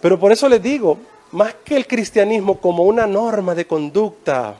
Pero 0.01 0.19
por 0.19 0.31
eso 0.31 0.47
les 0.47 0.61
digo, 0.61 0.97
más 1.31 1.55
que 1.63 1.75
el 1.75 1.87
cristianismo 1.87 2.59
como 2.59 2.83
una 2.83 3.07
norma 3.07 3.55
de 3.55 3.65
conducta, 3.65 4.55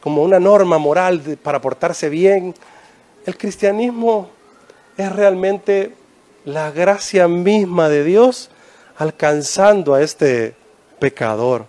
como 0.00 0.22
una 0.22 0.40
norma 0.40 0.78
moral 0.78 1.38
para 1.42 1.60
portarse 1.60 2.08
bien, 2.08 2.54
el 3.26 3.36
cristianismo 3.36 4.30
es 4.96 5.12
realmente 5.12 5.92
la 6.44 6.70
gracia 6.70 7.28
misma 7.28 7.88
de 7.88 8.04
Dios 8.04 8.50
alcanzando 8.96 9.94
a 9.94 10.02
este 10.02 10.54
pecador, 10.98 11.66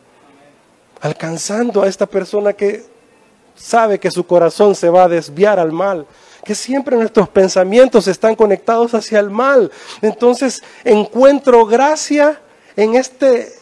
alcanzando 1.01 1.81
a 1.83 1.87
esta 1.87 2.05
persona 2.05 2.53
que 2.53 2.85
sabe 3.55 3.99
que 3.99 4.11
su 4.11 4.25
corazón 4.25 4.75
se 4.75 4.89
va 4.89 5.03
a 5.03 5.09
desviar 5.09 5.59
al 5.59 5.71
mal, 5.71 6.05
que 6.43 6.55
siempre 6.55 6.95
nuestros 6.95 7.29
pensamientos 7.29 8.07
están 8.07 8.35
conectados 8.35 8.93
hacia 8.93 9.19
el 9.19 9.29
mal. 9.29 9.71
Entonces 10.01 10.63
encuentro 10.83 11.65
gracia 11.65 12.39
en 12.75 12.95
este 12.95 13.53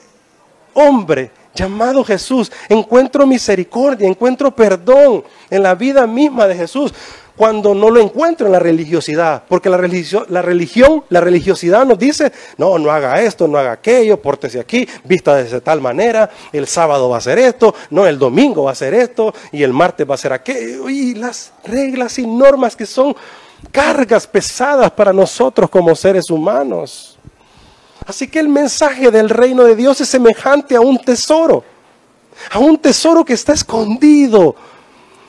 hombre 0.74 1.32
llamado 1.58 2.04
Jesús, 2.04 2.52
encuentro 2.70 3.26
misericordia, 3.26 4.08
encuentro 4.08 4.56
perdón 4.56 5.24
en 5.50 5.64
la 5.64 5.76
vida 5.76 6.08
misma 6.08 6.48
de 6.48 6.56
Jesús 6.56 6.94
cuando 7.38 7.76
no 7.76 7.92
lo 7.92 8.02
encuentro 8.02 8.48
en 8.48 8.52
la 8.52 8.60
religiosidad. 8.60 9.44
Porque 9.48 9.70
la, 9.70 9.78
la 9.78 10.42
religión, 10.42 11.04
la 11.10 11.22
religiosidad 11.22 11.86
nos 11.86 12.00
dice, 12.00 12.32
no, 12.58 12.78
no 12.80 12.92
haga 12.92 13.22
esto, 13.22 13.48
no 13.48 13.58
haga 13.58 13.74
aquello, 13.74 14.20
pórtese 14.20 14.60
aquí, 14.60 14.88
vista 15.04 15.36
de 15.36 15.62
tal 15.62 15.80
manera, 15.80 16.30
el 16.52 16.68
sábado 16.68 17.10
va 17.10 17.18
a 17.18 17.22
ser 17.22 17.38
esto, 17.38 17.76
no, 17.92 18.08
el 18.08 18.18
domingo 18.18 18.64
va 18.64 18.72
a 18.72 18.76
ser 18.76 18.96
esto, 18.96 19.34
y 19.52 19.64
el 19.64 19.72
martes 19.72 20.10
va 20.10 20.16
a 20.16 20.18
ser 20.18 20.34
aquello. 20.34 20.90
Y 20.90 21.14
las 21.14 21.54
reglas 21.64 22.18
y 22.18 22.26
normas 22.26 22.76
que 22.76 22.86
son 22.86 23.16
cargas 23.72 24.26
pesadas 24.26 24.92
para 24.92 25.14
nosotros 25.14 25.70
como 25.70 25.96
seres 25.96 26.30
humanos. 26.30 27.17
Así 28.08 28.30
que 28.30 28.40
el 28.40 28.48
mensaje 28.48 29.12
del 29.12 29.30
reino 29.30 29.66
de 29.66 29.76
Dios 29.76 30.00
es 30.00 30.08
semejante 30.08 30.78
a 30.78 30.80
un 30.80 30.98
tesoro, 30.98 31.62
a 32.50 32.58
un 32.58 32.78
tesoro 32.78 33.26
que 33.26 33.34
está 33.34 33.52
escondido 33.52 34.56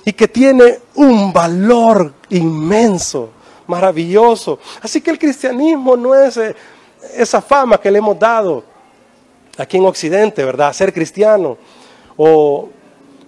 y 0.04 0.12
que 0.12 0.28
tiene 0.28 0.78
un 0.94 1.32
valor 1.32 2.14
inmenso, 2.30 3.30
maravilloso. 3.66 4.61
Así 4.80 5.00
que 5.00 5.11
el 5.11 5.18
cristianismo 5.18 5.97
no 5.97 6.14
es 6.14 6.37
eh, 6.37 6.54
esa 7.16 7.42
fama 7.42 7.80
que 7.80 7.90
le 7.90 7.99
hemos 7.99 8.16
dado 8.16 8.62
aquí 9.56 9.76
en 9.76 9.85
Occidente, 9.85 10.44
¿verdad? 10.44 10.73
Ser 10.73 10.94
cristiano. 10.94 11.58
O, 12.16 12.68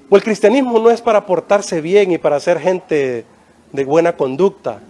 o 0.08 0.16
el 0.16 0.22
cristianismo 0.22 0.78
no 0.78 0.90
es 0.90 1.00
para 1.00 1.26
portarse 1.26 1.80
bien 1.80 2.12
y 2.12 2.18
para 2.18 2.38
ser 2.38 2.60
gente 2.60 3.24
de 3.72 3.84
buena 3.84 4.16
conducta. 4.16 4.80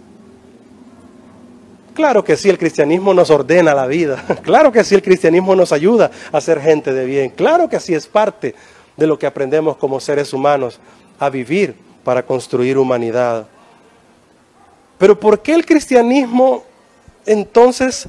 Claro 1.93 2.23
que 2.23 2.37
sí, 2.37 2.49
el 2.49 2.57
cristianismo 2.57 3.13
nos 3.13 3.29
ordena 3.29 3.73
la 3.73 3.87
vida. 3.87 4.23
Claro 4.43 4.71
que 4.71 4.83
sí, 4.83 4.95
el 4.95 5.01
cristianismo 5.01 5.55
nos 5.55 5.71
ayuda 5.71 6.11
a 6.31 6.41
ser 6.41 6.61
gente 6.61 6.93
de 6.93 7.05
bien. 7.05 7.29
Claro 7.31 7.67
que 7.67 7.79
sí 7.79 7.93
es 7.93 8.07
parte 8.07 8.55
de 8.95 9.07
lo 9.07 9.17
que 9.19 9.27
aprendemos 9.27 9.77
como 9.77 9.99
seres 9.99 10.33
humanos 10.33 10.79
a 11.19 11.29
vivir 11.29 11.75
para 12.03 12.25
construir 12.25 12.77
humanidad. 12.77 13.47
Pero 14.97 15.19
¿por 15.19 15.41
qué 15.41 15.53
el 15.53 15.65
cristianismo 15.65 16.63
entonces 17.25 18.07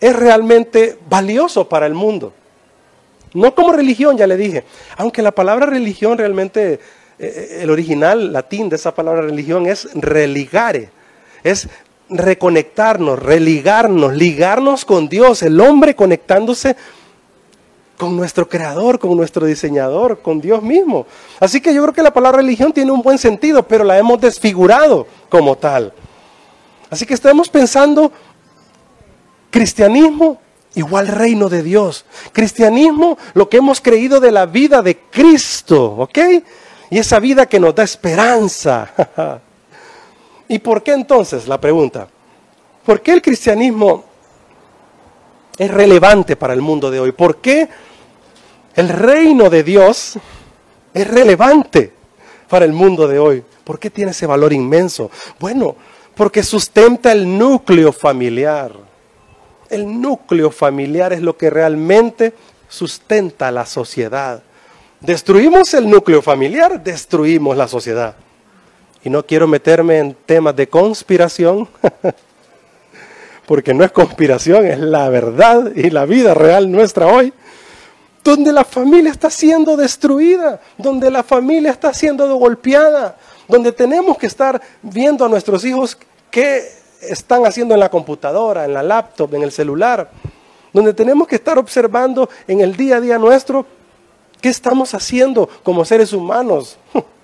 es 0.00 0.16
realmente 0.16 0.98
valioso 1.08 1.68
para 1.68 1.86
el 1.86 1.94
mundo? 1.94 2.32
No 3.34 3.54
como 3.54 3.72
religión, 3.72 4.16
ya 4.16 4.26
le 4.26 4.36
dije. 4.36 4.64
Aunque 4.96 5.22
la 5.22 5.32
palabra 5.32 5.66
religión 5.66 6.18
realmente, 6.18 6.74
eh, 6.74 6.78
eh, 7.18 7.58
el 7.62 7.70
original 7.70 8.32
latín 8.32 8.68
de 8.68 8.76
esa 8.76 8.94
palabra 8.94 9.22
religión 9.22 9.66
es 9.66 9.88
religare, 9.94 10.90
es 11.42 11.68
reconectarnos, 12.08 13.18
religarnos, 13.18 14.14
ligarnos 14.14 14.84
con 14.84 15.08
Dios, 15.08 15.42
el 15.42 15.60
hombre 15.60 15.94
conectándose 15.94 16.76
con 17.96 18.16
nuestro 18.16 18.48
creador, 18.48 18.98
con 18.98 19.16
nuestro 19.16 19.46
diseñador, 19.46 20.20
con 20.20 20.40
Dios 20.40 20.62
mismo. 20.62 21.06
Así 21.38 21.60
que 21.60 21.74
yo 21.74 21.82
creo 21.82 21.94
que 21.94 22.02
la 22.02 22.12
palabra 22.12 22.38
religión 22.38 22.72
tiene 22.72 22.90
un 22.90 23.02
buen 23.02 23.18
sentido, 23.18 23.62
pero 23.62 23.84
la 23.84 23.98
hemos 23.98 24.20
desfigurado 24.20 25.06
como 25.28 25.56
tal. 25.56 25.92
Así 26.88 27.06
que 27.06 27.14
estamos 27.14 27.48
pensando 27.48 28.10
cristianismo 29.50 30.40
igual 30.74 31.08
reino 31.08 31.48
de 31.48 31.62
Dios. 31.62 32.04
Cristianismo, 32.32 33.18
lo 33.34 33.48
que 33.48 33.58
hemos 33.58 33.80
creído 33.80 34.20
de 34.20 34.32
la 34.32 34.46
vida 34.46 34.82
de 34.82 34.98
Cristo, 34.98 35.94
¿ok? 35.98 36.18
Y 36.90 36.98
esa 36.98 37.20
vida 37.20 37.46
que 37.46 37.60
nos 37.60 37.74
da 37.74 37.82
esperanza. 37.82 39.40
¿Y 40.50 40.58
por 40.58 40.82
qué 40.82 40.92
entonces? 40.92 41.48
La 41.48 41.58
pregunta. 41.58 42.06
¿Por 42.84 43.00
qué 43.00 43.12
el 43.12 43.22
cristianismo 43.22 44.04
es 45.56 45.70
relevante 45.70 46.36
para 46.36 46.52
el 46.52 46.60
mundo 46.60 46.90
de 46.90 47.00
hoy? 47.00 47.12
¿Por 47.12 47.36
qué 47.36 47.68
el 48.74 48.88
reino 48.88 49.48
de 49.48 49.62
Dios 49.62 50.18
es 50.94 51.06
relevante 51.06 51.92
para 52.48 52.64
el 52.64 52.72
mundo 52.72 53.06
de 53.06 53.18
hoy. 53.18 53.44
¿Por 53.64 53.78
qué 53.78 53.90
tiene 53.90 54.10
ese 54.10 54.26
valor 54.26 54.52
inmenso? 54.52 55.10
Bueno, 55.38 55.76
porque 56.14 56.42
sustenta 56.42 57.12
el 57.12 57.38
núcleo 57.38 57.92
familiar. 57.92 58.72
El 59.68 60.00
núcleo 60.00 60.50
familiar 60.50 61.12
es 61.12 61.22
lo 61.22 61.36
que 61.36 61.48
realmente 61.48 62.34
sustenta 62.68 63.50
la 63.50 63.64
sociedad. 63.64 64.42
Destruimos 65.00 65.72
el 65.74 65.88
núcleo 65.88 66.20
familiar, 66.20 66.82
destruimos 66.82 67.56
la 67.56 67.68
sociedad. 67.68 68.16
Y 69.02 69.10
no 69.10 69.24
quiero 69.24 69.48
meterme 69.48 69.98
en 69.98 70.14
temas 70.14 70.54
de 70.54 70.68
conspiración, 70.68 71.68
porque 73.46 73.72
no 73.72 73.84
es 73.84 73.92
conspiración, 73.92 74.66
es 74.66 74.78
la 74.78 75.08
verdad 75.08 75.72
y 75.74 75.90
la 75.90 76.04
vida 76.04 76.34
real 76.34 76.70
nuestra 76.70 77.06
hoy. 77.06 77.32
Donde 78.22 78.52
la 78.52 78.64
familia 78.64 79.10
está 79.10 79.30
siendo 79.30 79.76
destruida, 79.76 80.60
donde 80.76 81.10
la 81.10 81.22
familia 81.22 81.70
está 81.70 81.94
siendo 81.94 82.34
golpeada, 82.36 83.16
donde 83.48 83.72
tenemos 83.72 84.18
que 84.18 84.26
estar 84.26 84.60
viendo 84.82 85.24
a 85.24 85.28
nuestros 85.28 85.64
hijos 85.64 85.96
qué 86.30 86.68
están 87.00 87.46
haciendo 87.46 87.72
en 87.72 87.80
la 87.80 87.88
computadora, 87.88 88.66
en 88.66 88.74
la 88.74 88.82
laptop, 88.82 89.34
en 89.34 89.42
el 89.42 89.52
celular, 89.52 90.10
donde 90.72 90.92
tenemos 90.92 91.26
que 91.26 91.36
estar 91.36 91.58
observando 91.58 92.28
en 92.46 92.60
el 92.60 92.76
día 92.76 92.96
a 92.96 93.00
día 93.00 93.18
nuestro 93.18 93.64
qué 94.40 94.48
estamos 94.48 94.94
haciendo 94.94 95.48
como 95.62 95.84
seres 95.84 96.12
humanos 96.12 96.78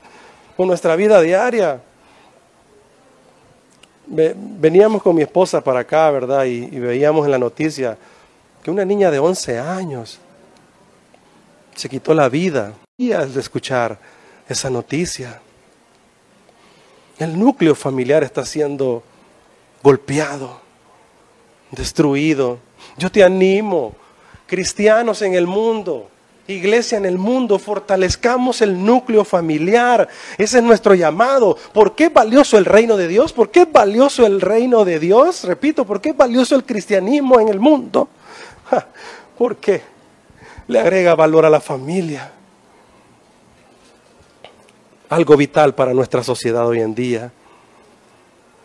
con 0.56 0.66
nuestra 0.66 0.96
vida 0.96 1.20
diaria. 1.20 1.80
Veníamos 4.06 5.02
con 5.02 5.14
mi 5.14 5.22
esposa 5.22 5.62
para 5.62 5.80
acá, 5.80 6.10
¿verdad? 6.10 6.44
Y, 6.44 6.66
veíamos 6.78 7.26
en 7.26 7.32
la 7.32 7.38
noticia 7.38 7.98
que 8.62 8.70
una 8.70 8.84
niña 8.84 9.10
de 9.10 9.18
11 9.18 9.58
años 9.58 10.18
se 11.74 11.88
quitó 11.88 12.14
la 12.14 12.28
vida 12.28 12.72
y 12.96 13.12
al 13.12 13.36
escuchar 13.36 13.98
esa 14.48 14.70
noticia. 14.70 15.40
El 17.18 17.38
núcleo 17.38 17.74
familiar 17.74 18.22
está 18.22 18.44
siendo 18.44 19.02
golpeado, 19.82 20.60
destruido. 21.70 22.58
Yo 22.96 23.10
te 23.10 23.22
animo, 23.24 23.94
cristianos 24.46 25.22
en 25.22 25.34
el 25.34 25.46
mundo, 25.46 26.08
iglesia 26.48 26.98
en 26.98 27.06
el 27.06 27.18
mundo, 27.18 27.58
fortalezcamos 27.58 28.62
el 28.62 28.84
núcleo 28.84 29.24
familiar. 29.24 30.08
Ese 30.38 30.58
es 30.58 30.64
nuestro 30.64 30.94
llamado. 30.94 31.56
¿Por 31.72 31.94
qué 31.94 32.04
es 32.04 32.12
valioso 32.12 32.58
el 32.58 32.64
reino 32.64 32.96
de 32.96 33.08
Dios? 33.08 33.32
¿Por 33.32 33.50
qué 33.50 33.62
es 33.62 33.72
valioso 33.72 34.26
el 34.26 34.40
reino 34.40 34.84
de 34.84 34.98
Dios? 34.98 35.44
Repito, 35.44 35.84
¿por 35.84 36.00
qué 36.00 36.10
es 36.10 36.16
valioso 36.16 36.54
el 36.54 36.64
cristianismo 36.64 37.40
en 37.40 37.48
el 37.48 37.60
mundo? 37.60 38.08
Porque 39.38 39.82
le 40.68 40.80
agrega 40.80 41.14
valor 41.14 41.44
a 41.44 41.50
la 41.50 41.60
familia 41.60 42.32
algo 45.08 45.36
vital 45.36 45.74
para 45.74 45.94
nuestra 45.94 46.22
sociedad 46.22 46.66
hoy 46.66 46.80
en 46.80 46.94
día. 46.94 47.32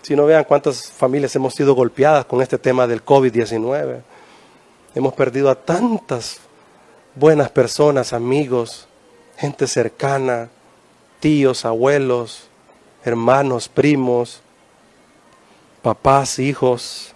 Si 0.02 0.16
no 0.16 0.26
vean 0.26 0.44
cuántas 0.44 0.92
familias 0.92 1.36
hemos 1.36 1.54
sido 1.54 1.76
golpeadas 1.76 2.26
con 2.26 2.42
este 2.42 2.58
tema 2.58 2.88
del 2.88 3.06
COVID-19. 3.06 4.02
Hemos 4.96 5.14
perdido 5.14 5.50
a 5.50 5.56
tantas 5.56 6.40
buenas 7.16 7.50
personas, 7.50 8.14
amigos, 8.14 8.88
gente 9.38 9.68
cercana, 9.68 10.50
tíos, 11.20 11.66
abuelos, 11.66 12.50
hermanos, 13.04 13.68
primos, 13.68 14.42
papás, 15.82 16.40
hijos. 16.40 17.14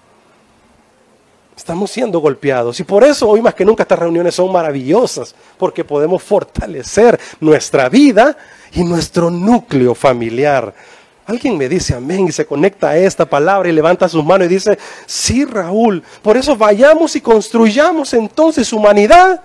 Estamos 1.56 1.90
siendo 1.90 2.20
golpeados 2.20 2.80
y 2.80 2.84
por 2.84 3.04
eso 3.04 3.30
hoy 3.30 3.42
más 3.42 3.54
que 3.54 3.64
nunca 3.64 3.84
estas 3.84 4.00
reuniones 4.00 4.36
son 4.36 4.52
maravillosas, 4.52 5.34
porque 5.58 5.86
podemos 5.86 6.22
fortalecer 6.22 7.20
nuestra 7.40 7.88
vida 7.88 8.38
y 8.74 8.84
nuestro 8.84 9.30
núcleo 9.30 9.96
familiar. 9.96 10.74
Alguien 11.26 11.58
me 11.58 11.68
dice 11.70 11.96
amén 11.96 12.28
y 12.28 12.32
se 12.32 12.46
conecta 12.46 12.90
a 12.90 12.98
esta 12.98 13.26
palabra 13.26 13.70
y 13.70 13.72
levanta 13.72 14.08
sus 14.10 14.24
manos 14.24 14.46
y 14.46 14.50
dice, 14.50 14.78
sí 15.08 15.46
Raúl, 15.46 16.04
por 16.22 16.38
eso 16.38 16.56
vayamos 16.56 17.16
y 17.16 17.22
construyamos 17.22 18.14
entonces 18.14 18.72
humanidad 18.74 19.42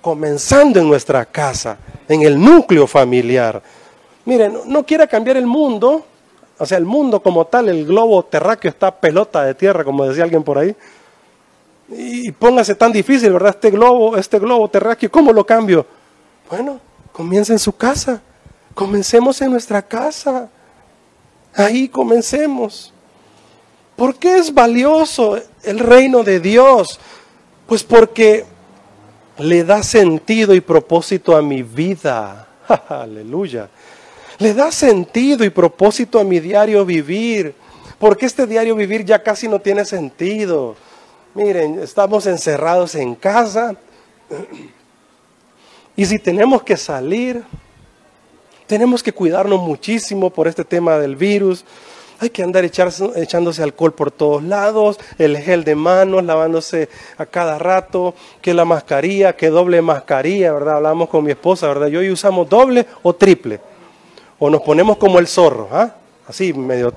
comenzando 0.00 0.80
en 0.80 0.88
nuestra 0.88 1.24
casa, 1.24 1.78
en 2.08 2.22
el 2.22 2.40
núcleo 2.40 2.86
familiar. 2.86 3.62
Miren, 4.24 4.58
no, 4.66 4.84
quiera 4.84 5.06
cambiar 5.06 5.36
el 5.36 5.46
mundo, 5.46 6.04
o 6.58 6.66
sea, 6.66 6.78
el 6.78 6.84
mundo 6.84 7.20
como 7.20 7.46
tal, 7.46 7.68
el 7.68 7.86
globo 7.86 8.24
terráqueo 8.24 8.70
está 8.70 8.94
pelota 8.94 9.42
de 9.44 9.54
tierra, 9.54 9.84
como 9.84 10.04
decía 10.06 10.24
alguien 10.24 10.42
por 10.42 10.58
ahí. 10.58 10.74
Y 11.90 12.30
póngase 12.32 12.74
tan 12.74 12.92
difícil, 12.92 13.32
¿verdad? 13.32 13.54
Este 13.54 13.70
globo, 13.70 14.16
este 14.16 14.38
globo 14.38 14.68
terráqueo, 14.68 15.10
¿cómo 15.10 15.32
lo 15.32 15.46
cambio? 15.46 15.86
Bueno, 16.50 16.80
comienza 17.12 17.52
en 17.52 17.58
su 17.58 17.74
casa. 17.74 18.20
Comencemos 18.74 19.40
en 19.40 19.50
nuestra 19.50 19.80
casa. 19.80 20.50
Ahí 21.54 21.88
comencemos. 21.88 22.92
¿Por 23.96 24.14
qué 24.14 24.38
es 24.38 24.52
valioso 24.54 25.40
el 25.64 25.78
reino 25.78 26.22
de 26.22 26.38
Dios? 26.38 27.00
Pues 27.66 27.82
porque 27.82 28.44
le 29.38 29.64
da 29.64 29.82
sentido 29.82 30.54
y 30.54 30.60
propósito 30.60 31.36
a 31.36 31.42
mi 31.42 31.62
vida. 31.62 32.48
Aleluya. 32.88 33.68
Le 34.38 34.54
da 34.54 34.70
sentido 34.70 35.44
y 35.44 35.50
propósito 35.50 36.18
a 36.18 36.24
mi 36.24 36.40
diario 36.40 36.84
vivir. 36.84 37.54
Porque 37.98 38.26
este 38.26 38.46
diario 38.46 38.76
vivir 38.76 39.04
ya 39.04 39.22
casi 39.22 39.48
no 39.48 39.60
tiene 39.60 39.84
sentido. 39.84 40.76
Miren, 41.34 41.80
estamos 41.80 42.26
encerrados 42.26 42.94
en 42.94 43.14
casa. 43.14 43.76
Y 45.96 46.06
si 46.06 46.18
tenemos 46.18 46.62
que 46.62 46.76
salir, 46.76 47.42
tenemos 48.66 49.02
que 49.02 49.12
cuidarnos 49.12 49.60
muchísimo 49.60 50.30
por 50.30 50.46
este 50.46 50.64
tema 50.64 50.98
del 50.98 51.16
virus. 51.16 51.64
Hay 52.20 52.30
que 52.30 52.42
andar 52.42 52.64
echándose 52.64 53.62
alcohol 53.62 53.92
por 53.92 54.10
todos 54.10 54.42
lados, 54.42 54.98
el 55.18 55.38
gel 55.38 55.62
de 55.62 55.76
manos, 55.76 56.24
lavándose 56.24 56.88
a 57.16 57.26
cada 57.26 57.58
rato, 57.58 58.14
que 58.42 58.54
la 58.54 58.64
mascarilla, 58.64 59.36
que 59.36 59.50
doble 59.50 59.80
mascarilla, 59.82 60.52
¿verdad? 60.52 60.76
Hablamos 60.76 61.08
con 61.08 61.22
mi 61.22 61.30
esposa, 61.30 61.68
¿verdad? 61.68 61.86
Yo 61.86 62.00
hoy 62.00 62.10
usamos 62.10 62.48
doble 62.48 62.86
o 63.02 63.14
triple. 63.14 63.60
O 64.40 64.50
nos 64.50 64.62
ponemos 64.62 64.96
como 64.96 65.20
el 65.20 65.28
zorro, 65.28 65.68
¿ah? 65.70 65.94
Así 66.26 66.52
medio. 66.52 66.92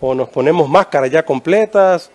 O 0.00 0.14
nos 0.14 0.28
ponemos 0.28 0.68
máscaras 0.68 1.10
ya 1.10 1.24
completas. 1.24 2.10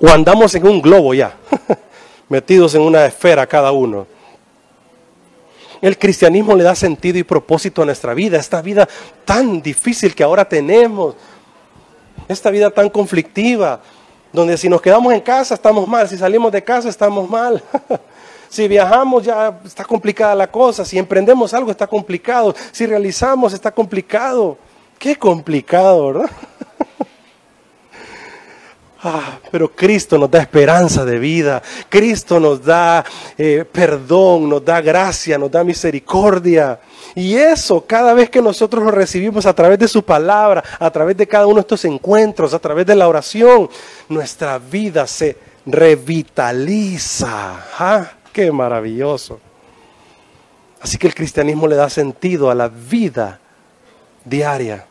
O 0.00 0.08
andamos 0.08 0.54
en 0.54 0.66
un 0.66 0.80
globo 0.80 1.12
ya, 1.12 1.34
metidos 2.30 2.74
en 2.74 2.80
una 2.82 3.04
esfera 3.04 3.46
cada 3.46 3.72
uno. 3.72 4.06
El 5.80 5.98
cristianismo 5.98 6.54
le 6.54 6.64
da 6.64 6.74
sentido 6.74 7.18
y 7.18 7.22
propósito 7.22 7.82
a 7.82 7.84
nuestra 7.84 8.14
vida, 8.14 8.38
esta 8.38 8.62
vida 8.62 8.88
tan 9.24 9.60
difícil 9.60 10.14
que 10.14 10.22
ahora 10.22 10.48
tenemos, 10.48 11.14
esta 12.28 12.50
vida 12.50 12.70
tan 12.70 12.88
conflictiva, 12.88 13.80
donde 14.32 14.56
si 14.56 14.68
nos 14.68 14.80
quedamos 14.80 15.12
en 15.12 15.20
casa 15.20 15.54
estamos 15.54 15.86
mal, 15.86 16.08
si 16.08 16.16
salimos 16.16 16.52
de 16.52 16.62
casa 16.62 16.88
estamos 16.88 17.28
mal. 17.28 17.62
Si 18.48 18.68
viajamos 18.68 19.24
ya 19.24 19.58
está 19.64 19.84
complicada 19.84 20.32
la 20.34 20.50
cosa, 20.50 20.84
si 20.84 20.96
emprendemos 20.98 21.52
algo 21.52 21.72
está 21.72 21.86
complicado, 21.86 22.54
si 22.70 22.86
realizamos 22.86 23.52
está 23.52 23.72
complicado. 23.72 24.56
Qué 24.98 25.16
complicado, 25.16 26.06
¿verdad? 26.06 26.30
Ah, 29.08 29.38
pero 29.52 29.70
Cristo 29.70 30.18
nos 30.18 30.28
da 30.28 30.40
esperanza 30.40 31.04
de 31.04 31.20
vida, 31.20 31.62
Cristo 31.88 32.40
nos 32.40 32.64
da 32.64 33.04
eh, 33.38 33.64
perdón, 33.70 34.48
nos 34.48 34.64
da 34.64 34.80
gracia, 34.80 35.38
nos 35.38 35.48
da 35.48 35.62
misericordia. 35.62 36.80
Y 37.14 37.36
eso 37.36 37.86
cada 37.86 38.14
vez 38.14 38.30
que 38.30 38.42
nosotros 38.42 38.82
lo 38.82 38.90
recibimos 38.90 39.46
a 39.46 39.54
través 39.54 39.78
de 39.78 39.86
su 39.86 40.02
palabra, 40.02 40.64
a 40.80 40.90
través 40.90 41.16
de 41.16 41.28
cada 41.28 41.46
uno 41.46 41.54
de 41.54 41.60
estos 41.60 41.84
encuentros, 41.84 42.52
a 42.52 42.58
través 42.58 42.84
de 42.84 42.96
la 42.96 43.06
oración, 43.06 43.70
nuestra 44.08 44.58
vida 44.58 45.06
se 45.06 45.36
revitaliza. 45.66 47.64
¡Ah! 47.78 48.10
¡Qué 48.32 48.50
maravilloso! 48.50 49.38
Así 50.80 50.98
que 50.98 51.06
el 51.06 51.14
cristianismo 51.14 51.68
le 51.68 51.76
da 51.76 51.88
sentido 51.88 52.50
a 52.50 52.56
la 52.56 52.66
vida 52.66 53.38
diaria 54.24 54.84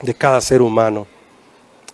de 0.00 0.14
cada 0.14 0.40
ser 0.40 0.62
humano. 0.62 1.15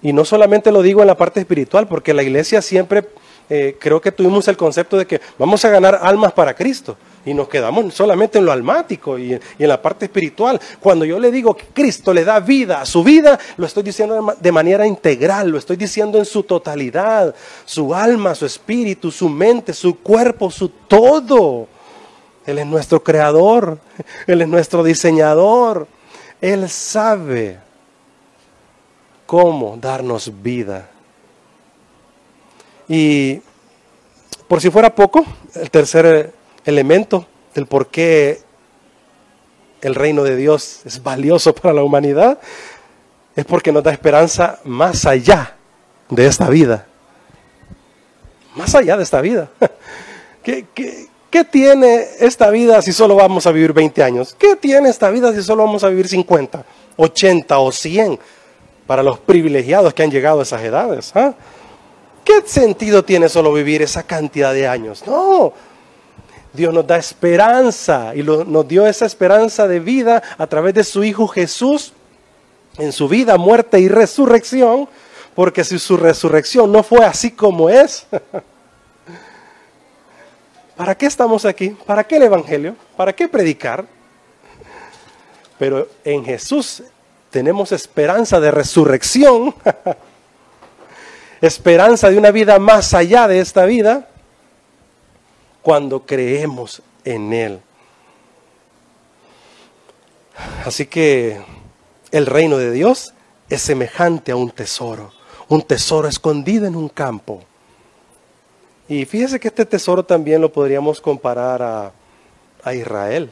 Y 0.03 0.13
no 0.13 0.25
solamente 0.25 0.73
lo 0.73 0.83
digo 0.83 1.01
en 1.01 1.07
la 1.07 1.17
parte 1.17 1.41
espiritual, 1.41 1.87
porque 1.87 2.13
la 2.13 2.23
iglesia 2.23 2.61
siempre 2.61 3.07
eh, 3.49 3.77
creo 3.79 4.01
que 4.01 4.11
tuvimos 4.11 4.49
el 4.49 4.57
concepto 4.57 4.97
de 4.97 5.07
que 5.07 5.21
vamos 5.39 5.65
a 5.65 5.69
ganar 5.69 6.01
almas 6.03 6.33
para 6.33 6.55
Cristo. 6.55 6.97
Y 7.25 7.35
nos 7.35 7.49
quedamos 7.49 7.95
solamente 7.95 8.39
en 8.39 8.47
lo 8.47 8.53
almático 8.53 9.17
y, 9.17 9.35
y 9.35 9.41
en 9.63 9.69
la 9.69 9.81
parte 9.81 10.07
espiritual. 10.07 10.61
Cuando 10.81 11.05
yo 11.05 11.21
le 11.21 11.31
digo 11.31 11.55
que 11.57 11.67
Cristo 11.67 12.13
le 12.13 12.25
da 12.25 12.41
vida 12.41 12.81
a 12.81 12.87
su 12.87 13.05
vida, 13.05 13.39
lo 13.57 13.67
estoy 13.67 13.85
diciendo 13.85 14.35
de 14.41 14.53
manera 14.53 14.87
integral, 14.87 15.51
lo 15.51 15.59
estoy 15.59 15.77
diciendo 15.77 16.19
en 16.19 16.25
su 16.25 16.43
totalidad. 16.43 17.35
Su 17.65 17.95
alma, 17.95 18.35
su 18.35 18.47
espíritu, 18.47 19.13
su 19.13 19.29
mente, 19.29 19.73
su 19.73 19.99
cuerpo, 20.01 20.51
su 20.51 20.69
todo. 20.69 21.69
Él 22.45 22.59
es 22.59 22.67
nuestro 22.67 23.05
creador, 23.05 23.79
Él 24.27 24.43
es 24.43 24.49
nuestro 24.49 24.83
diseñador. 24.83 25.87
Él 26.41 26.69
sabe 26.69 27.59
cómo 29.33 29.79
darnos 29.81 30.31
vida. 30.43 30.91
Y 32.87 33.41
por 34.47 34.61
si 34.61 34.69
fuera 34.69 34.95
poco, 34.95 35.25
el 35.55 35.71
tercer 35.71 36.35
elemento 36.67 37.27
del 37.55 37.65
por 37.65 37.87
qué 37.87 38.43
el 39.81 39.95
reino 39.95 40.23
de 40.23 40.37
Dios 40.37 40.83
es 40.85 41.03
valioso 41.03 41.55
para 41.63 41.73
la 41.73 41.83
humanidad, 41.83 42.41
es 43.35 43.47
porque 43.47 43.73
nos 43.73 43.83
da 43.83 43.91
esperanza 43.91 44.59
más 44.65 45.07
allá 45.07 45.57
de 46.11 46.27
esta 46.27 46.51
vida. 46.51 46.87
Más 48.55 48.75
allá 48.75 48.99
de 48.99 49.03
esta 49.03 49.23
vida. 49.23 49.49
¿Qué, 50.43 50.67
qué, 50.75 51.45
tiene 51.45 52.05
esta 52.21 52.51
vida 52.51 52.83
si 52.83 52.93
solo 52.93 53.15
vamos 53.15 53.47
a 53.47 53.53
vivir 53.53 53.73
20 53.73 54.03
años? 54.03 54.37
¿Qué 54.39 54.57
tiene 54.57 54.91
esta 54.91 55.09
vida 55.09 55.33
si 55.33 55.43
solo 55.43 55.65
vamos 55.65 55.85
a 55.85 55.89
vivir 55.89 56.07
50, 56.07 56.67
80 56.99 57.59
o 57.59 57.73
100 57.73 58.21
para 58.93 59.03
los 59.03 59.21
privilegiados 59.21 59.95
que 59.95 60.03
han 60.03 60.11
llegado 60.11 60.41
a 60.41 60.43
esas 60.43 60.61
edades? 60.61 61.13
¿ah? 61.15 61.33
¿Qué 62.23 62.43
sentido 62.45 63.03
tiene 63.03 63.31
solo 63.31 63.51
vivir 63.51 63.81
esa 63.81 64.03
cantidad 64.03 64.53
de 64.53 64.69
años? 64.69 65.03
No, 65.07 65.55
Dios 66.53 66.75
nos 66.75 66.87
da 66.87 66.99
esperanza 66.99 68.13
y 68.15 68.23
nos 68.23 68.69
dio 68.69 68.87
esa 68.87 69.07
esperanza 69.07 69.67
de 69.67 69.81
vida 69.81 70.23
a 70.37 70.47
través 70.47 70.75
de 70.75 70.85
su 70.85 71.03
Hijo 71.05 71.27
Jesús 71.27 71.95
en 72.77 72.93
su 72.93 73.09
vida, 73.09 73.39
muerte 73.39 73.81
y 73.81 73.89
resurrección, 73.89 74.87
porque 75.35 75.65
si 75.65 75.79
su 75.79 75.97
resurrección 75.97 76.71
no 76.71 76.83
fue 76.83 77.03
así 77.03 77.31
como 77.31 77.71
es, 77.71 78.07
¿para 80.77 80.95
qué 80.95 81.07
estamos 81.07 81.47
aquí? 81.47 81.71
¿Para 81.87 82.05
qué 82.05 82.17
el 82.17 82.25
Evangelio? 82.25 82.77
¿Para 82.95 83.15
qué 83.15 83.27
predicar? 83.27 83.87
Pero 85.59 85.89
en 86.05 86.27
Jesús 86.27 86.83
tenemos 87.33 87.73
esperanza 87.73 88.39
de 88.39 88.51
resurrección, 88.51 89.55
esperanza 91.41 92.11
de 92.11 92.19
una 92.19 92.31
vida 92.31 92.59
más 92.61 92.95
allá 92.95 93.27
de 93.27 93.41
esta 93.41 93.65
vida 93.65 94.09
cuando 95.63 96.05
creemos 96.05 96.83
en 97.05 97.33
Él. 97.33 97.61
Así 100.65 100.87
que 100.87 101.43
el 102.11 102.27
reino 102.27 102.59
de 102.59 102.71
Dios 102.71 103.15
es 103.49 103.63
semejante 103.63 104.33
a 104.33 104.37
un 104.37 104.51
tesoro, 104.51 105.11
un 105.49 105.63
tesoro 105.63 106.09
escondido 106.09 106.67
en 106.67 106.77
un 106.77 106.91
campo. 106.91 107.43
Y 108.89 109.07
fíjese 109.07 109.41
que 109.41 109.49
este 109.49 109.65
tesoro 109.65 110.05
también 110.05 110.43
lo 110.43 110.53
podríamos 110.53 111.01
comparar 111.01 111.63
a, 111.63 111.93
a 112.63 112.75
Israel. 112.75 113.31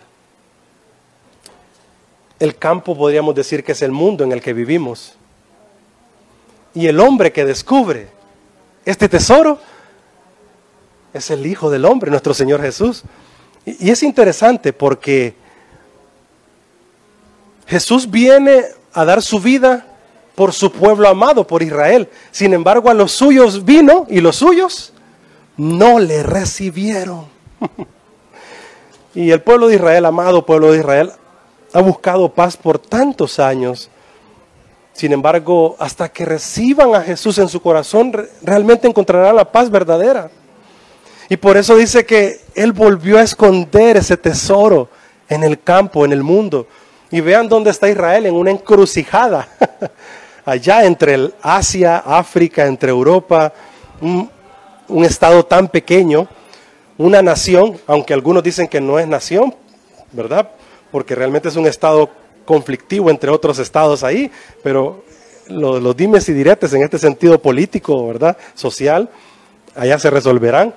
El 2.41 2.57
campo 2.57 2.97
podríamos 2.97 3.35
decir 3.35 3.63
que 3.63 3.73
es 3.73 3.83
el 3.83 3.93
mundo 3.93 4.25
en 4.25 4.33
el 4.33 4.41
que 4.41 4.53
vivimos. 4.53 5.13
Y 6.75 6.87
el 6.87 6.99
hombre 6.99 7.33
que 7.33 7.45
descubre 7.45 8.09
este 8.85 9.09
tesoro 9.09 9.59
es 11.13 11.31
el 11.31 11.45
Hijo 11.47 11.71
del 11.71 11.85
Hombre, 11.85 12.11
nuestro 12.11 12.33
Señor 12.33 12.63
Jesús. 12.63 13.03
Y, 13.67 13.91
es 13.91 14.03
interesante 14.03 14.73
porque 14.73 15.35
Jesús 17.67 18.11
viene 18.11 18.65
a 18.93 19.05
dar 19.05 19.21
su 19.23 19.39
vida 19.39 19.87
por 20.35 20.53
su 20.53 20.73
pueblo 20.73 21.09
amado, 21.09 21.47
por 21.47 21.63
Israel. 21.63 22.09
Sin 22.31 22.55
embargo, 22.55 22.89
a 22.89 22.95
los 22.95 23.13
suyos 23.13 23.65
vino 23.65 24.07
y 24.09 24.21
los 24.21 24.37
suyos 24.37 24.93
no 25.57 25.99
le 25.99 26.23
recibieron. 26.23 27.27
y 29.15 29.31
el 29.31 29.43
pueblo 29.43 29.69
de 29.69 29.75
Israel, 29.75 30.07
amado 30.07 30.47
pueblo 30.47 30.73
de 30.73 30.79
Israel, 30.79 31.13
ha 31.73 31.81
buscado 31.81 32.29
paz 32.29 32.57
por 32.57 32.79
tantos 32.79 33.39
años. 33.39 33.91
Sin 34.93 35.13
embargo, 35.13 35.77
hasta 35.79 36.09
que 36.11 36.25
reciban 36.25 36.95
a 36.95 37.03
Jesús 37.03 37.39
en 37.39 37.49
su 37.49 37.61
corazón, 37.63 38.13
realmente 38.43 38.89
encontrarán 38.89 39.37
la 39.37 39.51
paz 39.51 39.71
verdadera. 39.71 40.31
Y 41.29 41.37
por 41.37 41.57
eso 41.57 41.77
dice 41.77 42.05
que 42.05 42.41
Él 42.55 42.73
volvió 42.73 43.19
a 43.19 43.23
esconder 43.23 43.97
ese 43.97 44.17
tesoro 44.17 44.89
en 45.29 45.45
el 45.45 45.61
campo, 45.63 46.05
en 46.05 46.13
el 46.13 46.23
mundo. 46.23 46.67
Y 47.11 47.21
vean 47.21 47.49
dónde 47.49 47.71
está 47.71 47.89
Israel, 47.89 48.27
en 48.27 48.35
una 48.35 48.51
encrucijada, 48.51 49.49
allá 50.45 50.85
entre 50.85 51.31
Asia, 51.41 51.99
África, 51.99 52.67
entre 52.67 52.91
Europa, 52.91 53.53
un 54.01 55.05
estado 55.05 55.45
tan 55.45 55.69
pequeño, 55.69 56.29
una 56.99 57.23
nación, 57.23 57.81
aunque 57.87 58.13
algunos 58.13 58.43
dicen 58.43 58.69
que 58.69 58.81
no 58.81 58.99
es 58.99 59.07
nación, 59.07 59.55
¿verdad? 60.13 60.51
Porque 60.91 61.15
realmente 61.15 61.49
es 61.49 61.57
un 61.57 61.67
estado 61.67 62.11
conflictivo 62.45 63.11
entre 63.11 63.31
otros 63.31 63.59
estados 63.59 64.03
ahí, 64.03 64.31
pero 64.63 65.05
los, 65.49 65.97
dimes 65.97 66.29
y 66.29 66.33
diretes 66.33 66.73
en 66.73 66.83
este 66.83 66.99
sentido 66.99 67.41
político, 67.41 68.07
¿verdad? 68.07 68.37
Social, 68.55 69.09
allá 69.75 69.99
se 69.99 70.11
resolverán. 70.11 70.75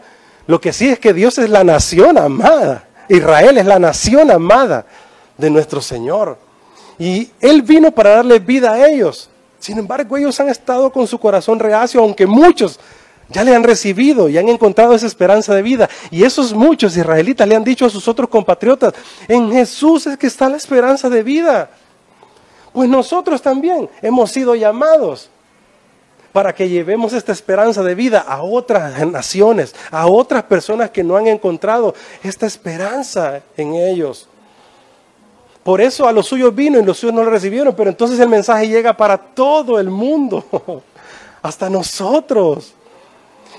Lo 0.48 0.60
que 0.60 0.74
sí 0.74 0.90
es 0.90 1.00
que 1.00 1.14
Dios 1.14 1.38
es 1.38 1.50
la 1.50 1.64
nación 1.64 2.18
amada. 2.18 2.88
Israel 3.10 3.58
es 3.58 3.66
la 3.66 3.80
nación 3.80 4.32
amada 4.32 4.86
de 5.38 5.50
nuestro 5.50 5.82
Señor. 5.82 6.38
Y 7.00 7.32
Él 7.40 7.62
vino 7.62 7.92
para 7.92 8.18
darle 8.18 8.40
vida 8.40 8.74
a 8.74 8.88
ellos. 8.88 9.30
Sin 9.60 9.78
embargo, 9.78 10.18
ellos 10.18 10.40
han 10.40 10.50
estado 10.50 10.92
con 10.92 11.08
su 11.08 11.18
corazón 11.18 11.60
reacio, 11.60 12.02
aunque 12.02 12.26
muchos 12.26 12.80
ya 13.34 13.44
le 13.44 13.56
han 13.56 13.64
recibido 13.64 14.30
y 14.30 14.38
han 14.38 14.48
encontrado 14.48 14.94
esa 14.94 15.08
esperanza 15.08 15.54
de 15.54 15.62
vida. 15.62 15.90
Y 16.12 16.24
esos 16.24 16.54
muchos 16.54 16.96
israelitas 16.96 17.48
le 17.48 17.56
han 17.56 17.64
dicho 17.64 17.86
a 17.86 17.90
sus 17.90 18.08
otros 18.08 18.30
compatriotas, 18.30 18.94
en 19.28 19.52
Jesús 19.52 20.08
es 20.08 20.18
que 20.18 20.28
está 20.28 20.48
la 20.48 20.58
esperanza 20.58 21.10
de 21.10 21.24
vida. 21.24 21.72
Pues 22.72 22.88
nosotros 22.88 23.42
también 23.42 23.90
hemos 24.02 24.32
sido 24.32 24.56
llamados 24.56 25.30
para 26.32 26.54
que 26.54 26.70
llevemos 26.70 27.14
esta 27.14 27.32
esperanza 27.32 27.84
de 27.84 27.94
vida 27.94 28.20
a 28.20 28.42
otras 28.42 29.06
naciones, 29.08 29.76
a 29.92 30.08
otras 30.08 30.44
personas 30.44 30.90
que 30.90 31.04
no 31.04 31.16
han 31.16 31.28
encontrado 31.28 31.94
esta 32.24 32.46
esperanza 32.46 33.42
en 33.58 33.76
ellos. 33.76 34.28
Por 35.64 35.80
eso 35.80 36.08
a 36.08 36.12
los 36.12 36.28
suyos 36.28 36.54
vino 36.54 36.80
y 36.80 36.84
los 36.84 36.98
suyos 36.98 37.16
no 37.16 37.24
lo 37.24 37.32
recibieron, 37.32 37.76
pero 37.76 37.90
entonces 37.90 38.20
el 38.20 38.30
mensaje 38.30 38.68
llega 38.68 38.98
para 38.98 39.18
todo 39.18 39.80
el 39.80 39.90
mundo, 39.90 40.44
hasta 41.42 41.70
nosotros. 41.70 42.74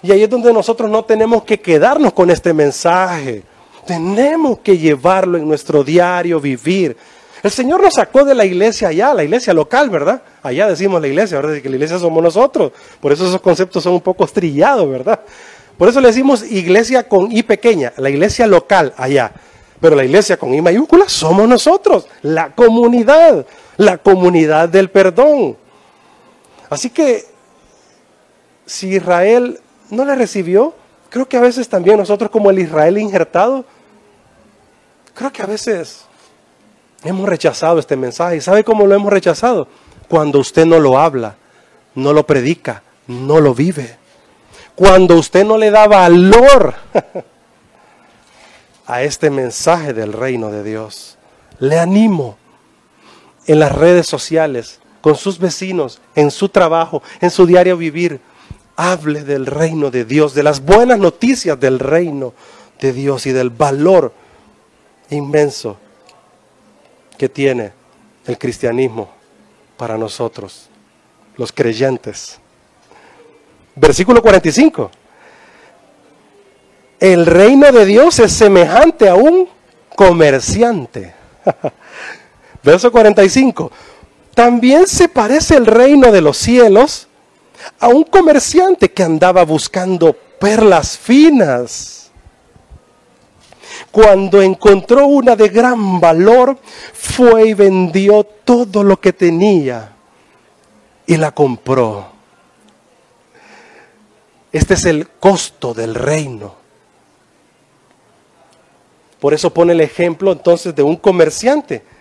Y 0.04 0.12
ahí 0.12 0.22
es 0.22 0.28
donde 0.28 0.52
nosotros 0.52 0.90
no 0.90 1.02
tenemos 1.02 1.44
que 1.44 1.58
quedarnos 1.58 2.12
con 2.12 2.30
este 2.30 2.52
mensaje. 2.52 3.42
Tenemos 3.86 4.58
que 4.58 4.76
llevarlo 4.76 5.38
en 5.38 5.48
nuestro 5.48 5.82
diario 5.82 6.38
vivir. 6.38 6.94
El 7.42 7.50
Señor 7.50 7.82
nos 7.82 7.94
sacó 7.94 8.22
de 8.22 8.34
la 8.34 8.44
iglesia 8.44 8.88
allá, 8.88 9.14
la 9.14 9.24
iglesia 9.24 9.54
local, 9.54 9.88
¿verdad? 9.88 10.20
Allá 10.42 10.68
decimos 10.68 11.00
la 11.00 11.08
iglesia, 11.08 11.40
¿verdad? 11.40 11.62
Que 11.62 11.70
la 11.70 11.76
iglesia 11.76 11.98
somos 11.98 12.22
nosotros. 12.22 12.72
Por 13.00 13.12
eso 13.12 13.26
esos 13.26 13.40
conceptos 13.40 13.82
son 13.82 13.94
un 13.94 14.02
poco 14.02 14.26
estrillados, 14.26 14.86
¿verdad? 14.90 15.20
Por 15.78 15.88
eso 15.88 16.02
le 16.02 16.08
decimos 16.08 16.44
iglesia 16.50 17.08
con 17.08 17.32
I 17.32 17.42
pequeña, 17.42 17.94
la 17.96 18.10
iglesia 18.10 18.46
local 18.46 18.92
allá. 18.98 19.32
Pero 19.80 19.96
la 19.96 20.04
iglesia 20.04 20.36
con 20.36 20.52
I 20.52 20.60
mayúscula 20.60 21.08
somos 21.08 21.48
nosotros, 21.48 22.08
la 22.20 22.54
comunidad, 22.54 23.46
la 23.78 23.96
comunidad 23.96 24.68
del 24.68 24.90
perdón. 24.90 25.56
Así 26.68 26.90
que 26.90 27.24
si 28.66 28.96
Israel 28.96 29.60
no 29.90 30.04
le 30.04 30.14
recibió, 30.14 30.74
creo 31.10 31.28
que 31.28 31.36
a 31.36 31.40
veces 31.40 31.68
también 31.68 31.98
nosotros 31.98 32.30
como 32.30 32.50
el 32.50 32.58
Israel 32.58 32.98
injertado, 32.98 33.64
creo 35.14 35.32
que 35.32 35.42
a 35.42 35.46
veces 35.46 36.06
Hemos 37.04 37.28
rechazado 37.28 37.78
este 37.78 37.96
mensaje. 37.96 38.36
¿Y 38.36 38.40
sabe 38.40 38.64
cómo 38.64 38.86
lo 38.86 38.94
hemos 38.94 39.12
rechazado? 39.12 39.68
Cuando 40.08 40.38
usted 40.38 40.64
no 40.64 40.80
lo 40.80 40.98
habla, 40.98 41.36
no 41.94 42.14
lo 42.14 42.26
predica, 42.26 42.82
no 43.06 43.40
lo 43.40 43.54
vive. 43.54 43.98
Cuando 44.74 45.16
usted 45.16 45.44
no 45.44 45.58
le 45.58 45.70
da 45.70 45.86
valor 45.86 46.74
a 48.86 49.02
este 49.02 49.28
mensaje 49.28 49.92
del 49.92 50.14
reino 50.14 50.50
de 50.50 50.64
Dios. 50.64 51.18
Le 51.58 51.78
animo 51.78 52.38
en 53.46 53.60
las 53.60 53.72
redes 53.72 54.06
sociales, 54.06 54.80
con 55.02 55.14
sus 55.14 55.38
vecinos, 55.38 56.00
en 56.14 56.30
su 56.30 56.48
trabajo, 56.48 57.02
en 57.20 57.30
su 57.30 57.44
diario 57.44 57.76
vivir. 57.76 58.18
Hable 58.76 59.22
del 59.22 59.46
reino 59.46 59.90
de 59.90 60.04
Dios, 60.04 60.34
de 60.34 60.42
las 60.42 60.64
buenas 60.64 60.98
noticias 60.98 61.58
del 61.58 61.78
reino 61.78 62.34
de 62.80 62.92
Dios 62.92 63.26
y 63.26 63.32
del 63.32 63.50
valor 63.50 64.12
inmenso 65.10 65.76
que 67.16 67.28
tiene 67.28 67.72
el 68.26 68.38
cristianismo 68.38 69.10
para 69.76 69.96
nosotros, 69.96 70.68
los 71.36 71.52
creyentes. 71.52 72.38
Versículo 73.76 74.22
45. 74.22 74.90
El 77.00 77.26
reino 77.26 77.70
de 77.70 77.84
Dios 77.84 78.18
es 78.18 78.32
semejante 78.32 79.08
a 79.08 79.14
un 79.14 79.48
comerciante. 79.94 81.14
Verso 82.62 82.90
45. 82.90 83.70
También 84.34 84.86
se 84.86 85.08
parece 85.08 85.56
el 85.56 85.66
reino 85.66 86.10
de 86.10 86.20
los 86.20 86.36
cielos 86.36 87.08
a 87.78 87.88
un 87.88 88.04
comerciante 88.04 88.92
que 88.92 89.02
andaba 89.02 89.44
buscando 89.44 90.12
perlas 90.12 90.98
finas 90.98 92.04
cuando 93.90 94.42
encontró 94.42 95.06
una 95.06 95.36
de 95.36 95.48
gran 95.48 96.00
valor, 96.00 96.58
fue 96.92 97.50
y 97.50 97.54
vendió 97.54 98.24
todo 98.24 98.82
lo 98.82 99.00
que 99.00 99.12
tenía 99.12 99.92
y 101.06 101.16
la 101.16 101.30
compró. 101.30 102.08
Este 104.50 104.74
es 104.74 104.84
el 104.84 105.08
costo 105.08 105.74
del 105.74 105.94
reino. 105.94 106.56
Por 109.20 109.32
eso 109.32 109.50
pone 109.50 109.72
el 109.72 109.80
ejemplo 109.80 110.32
entonces 110.32 110.74
de 110.74 110.82
un 110.82 110.96
comerciante. 110.96 111.94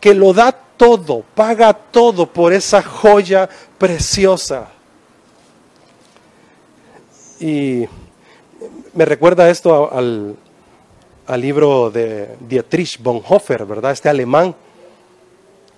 que 0.00 0.14
lo 0.14 0.32
da 0.32 0.50
todo, 0.50 1.22
paga 1.34 1.72
todo 1.72 2.26
por 2.26 2.52
esa 2.52 2.82
joya 2.82 3.48
preciosa. 3.78 4.68
Y 7.42 7.88
me 8.94 9.04
recuerda 9.04 9.50
esto 9.50 9.92
al, 9.92 10.36
al 11.26 11.40
libro 11.40 11.90
de 11.90 12.36
Dietrich 12.38 13.02
Bonhoeffer, 13.02 13.66
¿verdad? 13.66 13.90
Este 13.90 14.08
alemán 14.08 14.54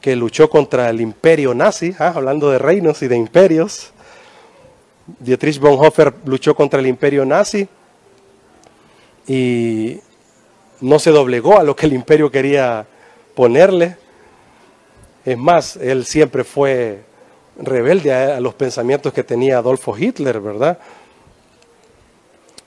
que 0.03 0.15
luchó 0.15 0.51
contra 0.51 0.91
el 0.91 1.01
imperio 1.01 1.55
nazi, 1.55 1.97
¿ah? 1.99 2.13
hablando 2.15 2.51
de 2.51 2.59
reinos 2.59 3.01
y 3.01 3.09
de 3.09 3.17
imperios. 3.17 3.93
Dietrich 5.19 5.59
Bonhoeffer 5.59 6.13
luchó 6.27 6.55
contra 6.55 6.81
el 6.81 6.87
imperio 6.87 7.25
nazi 7.25 7.67
y 9.27 10.01
no 10.83 10.99
se 10.99 11.13
doblegó 11.13 11.59
a 11.59 11.63
lo 11.63 11.75
que 11.75 11.87
el 11.87 11.95
imperio 11.95 12.31
quería 12.31 12.87
ponerle. 13.35 13.97
Es 15.25 15.39
más, 15.39 15.77
él 15.77 16.05
siempre 16.05 16.45
fue 16.45 17.05
rebelde 17.57 18.13
a, 18.13 18.39
los 18.39 18.53
pensamientos 18.53 19.15
que 19.15 19.25
tenía 19.25 19.57
Adolfo 19.57 19.97
Hitler, 19.97 20.41
¿verdad? 20.41 20.79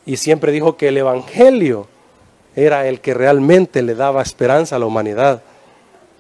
Y 0.08 0.16
siempre 0.16 0.54
dijo 0.54 0.78
que 0.78 0.88
el 0.88 0.98
Evangelio 0.98 1.86
era 2.56 2.88
el 2.88 3.02
que 3.02 3.14
realmente 3.14 3.82
le 3.82 3.94
daba 3.94 4.22
esperanza 4.22 4.78
a 4.78 4.80
la 4.80 4.86
humanidad. 4.86 5.44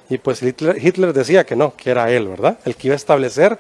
Y 0.10 0.18
pues 0.18 0.44
Hitler, 0.44 1.14
decía 1.14 1.46
que 1.46 1.56
no, 1.56 1.74
que 1.76 1.92
era 1.92 2.12
él, 2.12 2.28
¿verdad? 2.28 2.60
El 2.66 2.76
que 2.76 2.88
iba 2.88 2.96
a 2.96 2.98
establecer 2.98 3.58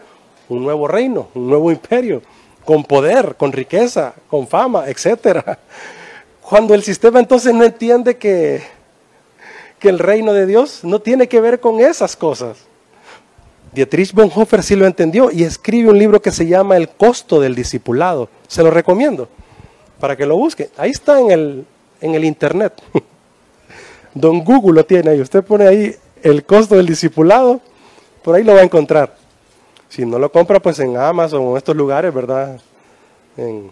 un 0.50 0.63
nuevo 0.63 0.86
reino, 0.90 1.30
un 1.34 1.48
nuevo 1.48 1.72
imperio, 1.72 2.22
con 2.66 2.84
poder, 2.84 3.36
con 3.38 3.54
riqueza, 3.54 4.13
con 4.30 4.50
fama, 4.50 4.90
etcétera. 4.90 5.60
Cuando 6.42 6.74
el 6.74 6.84
sistema 6.84 7.22
entonces 7.22 7.54
no 7.54 7.63
entiende 7.63 8.18
que, 8.18 8.62
que 9.80 9.88
el 9.88 9.98
reino 9.98 10.34
de 10.34 10.46
Dios 10.46 10.84
no 10.84 11.00
tiene 11.00 11.30
que 11.30 11.40
ver 11.40 11.62
con 11.62 11.80
esas 11.80 12.18
cosas. 12.18 12.58
Dietrich 13.72 14.12
Bonhoeffer 14.12 14.62
sí 14.62 14.76
lo 14.76 14.88
entendió 14.88 15.32
y 15.32 15.44
escribe 15.44 15.90
un 15.90 15.98
libro 15.98 16.22
que 16.22 16.32
se 16.32 16.48
llama 16.48 16.76
El 16.76 16.90
costo 16.90 17.40
del 17.40 17.56
discipulado. 17.56 18.28
Se 18.50 18.62
lo 18.62 18.72
recomiendo 18.72 19.30
para 19.99 20.15
que 20.15 20.25
lo 20.25 20.38
busque. 20.38 20.69
Ahí 20.77 20.91
está 20.91 21.19
en 21.19 21.31
el, 21.31 21.65
en 22.01 22.15
el 22.15 22.23
internet. 22.23 22.73
Don 24.13 24.43
Google 24.43 24.73
lo 24.73 24.86
tiene 24.86 25.12
ahí. 25.12 25.21
Usted 25.21 25.43
pone 25.43 25.67
ahí 25.67 25.95
el 26.23 26.43
costo 26.43 26.75
del 26.75 26.86
discipulado, 26.86 27.62
por 28.23 28.36
ahí 28.36 28.43
lo 28.43 28.53
va 28.53 28.62
a 28.62 28.63
encontrar. 28.63 29.15
Si 29.89 30.05
no 30.05 30.19
lo 30.19 30.31
compra, 30.31 30.60
pues 30.60 30.79
en 30.79 30.97
Amazon 30.97 31.41
o 31.45 31.51
en 31.51 31.57
estos 31.57 31.75
lugares, 31.75 32.13
¿verdad? 32.13 32.60
En, 33.38 33.71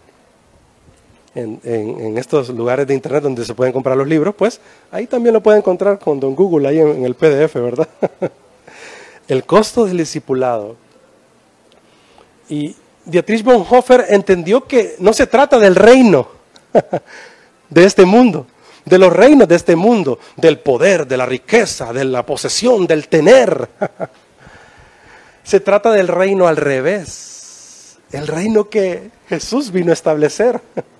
en, 1.35 2.17
estos 2.17 2.49
lugares 2.49 2.87
de 2.87 2.93
internet 2.93 3.23
donde 3.23 3.43
se 3.43 3.53
pueden 3.53 3.73
comprar 3.73 3.97
los 3.97 4.07
libros, 4.07 4.33
pues 4.35 4.61
ahí 4.91 5.05
también 5.05 5.33
lo 5.33 5.41
puede 5.41 5.57
encontrar 5.57 5.99
con 5.99 6.19
Don 6.19 6.33
Google, 6.35 6.67
ahí 6.67 6.79
en, 6.79 7.03
el 7.03 7.15
PDF, 7.15 7.55
¿verdad? 7.55 7.89
el 9.27 9.43
costo 9.43 9.85
del 9.85 9.97
discipulado. 9.97 10.77
Y 12.47 12.75
Dietrich 13.05 13.43
Bonhoeffer 13.43 14.05
entendió 14.09 14.65
que 14.65 14.95
no 14.99 15.13
se 15.13 15.27
trata 15.27 15.59
del 15.59 15.75
reino 15.75 16.27
de 17.69 17.85
este 17.85 18.03
mundo, 18.05 18.47
de 18.83 18.97
los 18.97 19.13
reinos 19.13 19.47
de 19.47 19.55
este 19.55 19.75
mundo, 19.75 20.19
del 20.35 20.59
poder, 20.59 21.07
de 21.07 21.17
la 21.17 21.25
riqueza, 21.25 21.93
de 21.93 22.05
la 22.05 22.25
posesión, 22.25 22.87
del 22.87 23.07
tener. 23.07 23.69
Se 25.43 25.59
trata 25.59 25.91
del 25.91 26.07
reino 26.07 26.47
al 26.47 26.57
revés, 26.57 27.97
el 28.11 28.25
reino 28.25 28.67
que 28.67 29.11
Jesús 29.29 29.71
vino 29.71 29.91
a 29.91 29.93
establecer. 29.93 30.59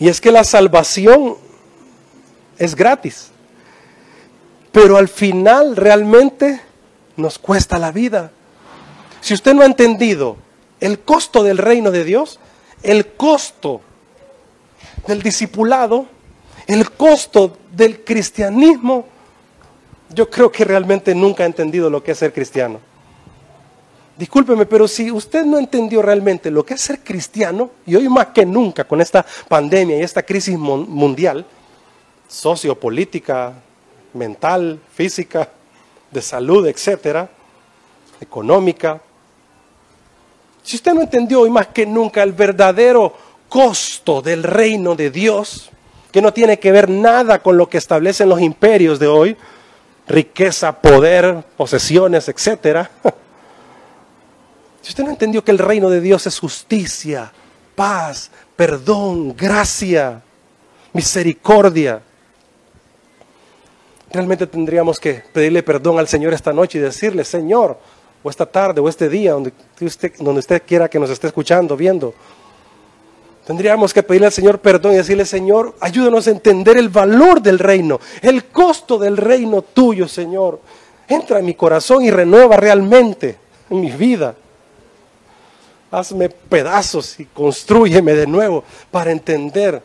Y 0.00 0.08
es 0.08 0.20
que 0.20 0.30
la 0.30 0.44
salvación 0.44 1.36
es 2.56 2.76
gratis, 2.76 3.30
pero 4.70 4.96
al 4.96 5.08
final 5.08 5.74
realmente 5.74 6.60
nos 7.16 7.36
cuesta 7.40 7.80
la 7.80 7.90
vida. 7.90 8.30
Si 9.28 9.34
usted 9.34 9.52
no 9.52 9.60
ha 9.60 9.66
entendido 9.66 10.38
el 10.80 11.00
costo 11.00 11.42
del 11.42 11.58
reino 11.58 11.90
de 11.90 12.02
Dios, 12.02 12.40
el 12.82 13.08
costo 13.08 13.82
del 15.06 15.20
discipulado, 15.20 16.06
el 16.66 16.90
costo 16.92 17.58
del 17.70 18.04
cristianismo, 18.04 19.04
yo 20.14 20.30
creo 20.30 20.50
que 20.50 20.64
realmente 20.64 21.14
nunca 21.14 21.42
ha 21.42 21.46
entendido 21.46 21.90
lo 21.90 22.02
que 22.02 22.12
es 22.12 22.18
ser 22.18 22.32
cristiano. 22.32 22.80
Discúlpeme, 24.16 24.64
pero 24.64 24.88
si 24.88 25.10
usted 25.10 25.44
no 25.44 25.58
entendió 25.58 26.00
realmente 26.00 26.50
lo 26.50 26.64
que 26.64 26.72
es 26.72 26.80
ser 26.80 27.00
cristiano, 27.00 27.72
y 27.84 27.96
hoy 27.96 28.08
más 28.08 28.28
que 28.28 28.46
nunca 28.46 28.84
con 28.84 29.02
esta 29.02 29.26
pandemia 29.46 29.98
y 29.98 30.04
esta 30.04 30.22
crisis 30.22 30.56
mundial, 30.56 31.44
sociopolítica, 32.28 33.52
mental, 34.14 34.80
física, 34.94 35.50
de 36.10 36.22
salud, 36.22 36.66
etcétera, 36.66 37.28
económica, 38.22 39.02
si 40.68 40.76
usted 40.76 40.92
no 40.92 41.00
entendió 41.00 41.40
hoy 41.40 41.48
más 41.48 41.68
que 41.68 41.86
nunca 41.86 42.22
el 42.22 42.34
verdadero 42.34 43.16
costo 43.48 44.20
del 44.20 44.42
reino 44.42 44.94
de 44.94 45.10
Dios, 45.10 45.70
que 46.12 46.20
no 46.20 46.34
tiene 46.34 46.58
que 46.58 46.70
ver 46.70 46.90
nada 46.90 47.42
con 47.42 47.56
lo 47.56 47.70
que 47.70 47.78
establecen 47.78 48.28
los 48.28 48.42
imperios 48.42 48.98
de 48.98 49.06
hoy, 49.06 49.34
riqueza, 50.06 50.78
poder, 50.78 51.42
posesiones, 51.56 52.28
etcétera. 52.28 52.90
Si 54.82 54.90
usted 54.90 55.04
no 55.04 55.10
entendió 55.10 55.42
que 55.42 55.50
el 55.50 55.58
reino 55.58 55.88
de 55.88 56.02
Dios 56.02 56.26
es 56.26 56.38
justicia, 56.38 57.32
paz, 57.74 58.30
perdón, 58.54 59.34
gracia, 59.36 60.22
misericordia, 60.92 62.02
realmente 64.10 64.46
tendríamos 64.46 65.00
que 65.00 65.22
pedirle 65.32 65.62
perdón 65.62 65.98
al 65.98 66.08
Señor 66.08 66.32
esta 66.34 66.52
noche 66.52 66.78
y 66.78 66.82
decirle, 66.82 67.24
Señor, 67.24 67.78
o 68.22 68.30
esta 68.30 68.46
tarde, 68.46 68.80
o 68.80 68.88
este 68.88 69.08
día, 69.08 69.32
donde 69.32 69.52
usted, 69.80 70.12
donde 70.18 70.40
usted 70.40 70.62
quiera 70.66 70.88
que 70.88 70.98
nos 70.98 71.10
esté 71.10 71.26
escuchando, 71.26 71.76
viendo, 71.76 72.14
Tendríamos 73.48 73.94
que 73.94 74.02
pedirle 74.02 74.26
al 74.26 74.32
Señor 74.34 74.58
perdón 74.58 74.92
y 74.92 74.96
decirle, 74.96 75.24
Señor, 75.24 75.74
ayúdanos 75.80 76.26
a 76.26 76.32
entender 76.32 76.76
el 76.76 76.90
valor 76.90 77.40
del 77.40 77.58
reino, 77.58 77.98
el 78.20 78.44
costo 78.44 78.98
del 78.98 79.16
reino 79.16 79.62
tuyo, 79.62 80.06
Señor. 80.06 80.60
Entra 81.08 81.38
en 81.38 81.46
mi 81.46 81.54
corazón 81.54 82.04
y 82.04 82.10
renueva 82.10 82.58
realmente 82.58 83.38
en 83.70 83.80
mi 83.80 83.90
vida. 83.90 84.34
Hazme 85.90 86.28
pedazos 86.28 87.18
y 87.20 87.24
construyeme 87.24 88.12
de 88.12 88.26
nuevo 88.26 88.64
para 88.90 89.12
entender 89.12 89.80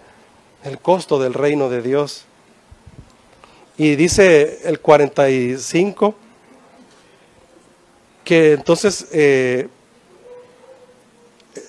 el 0.66 0.78
costo 0.80 1.18
del 1.18 1.34
reino 1.34 1.70
de 1.70 1.82
Dios. 1.82 2.26
Y 3.78 3.96
dice 3.96 4.60
el 4.66 4.82
45 4.82 6.16
que 8.24 8.54
entonces 8.54 9.08
eh, 9.12 9.68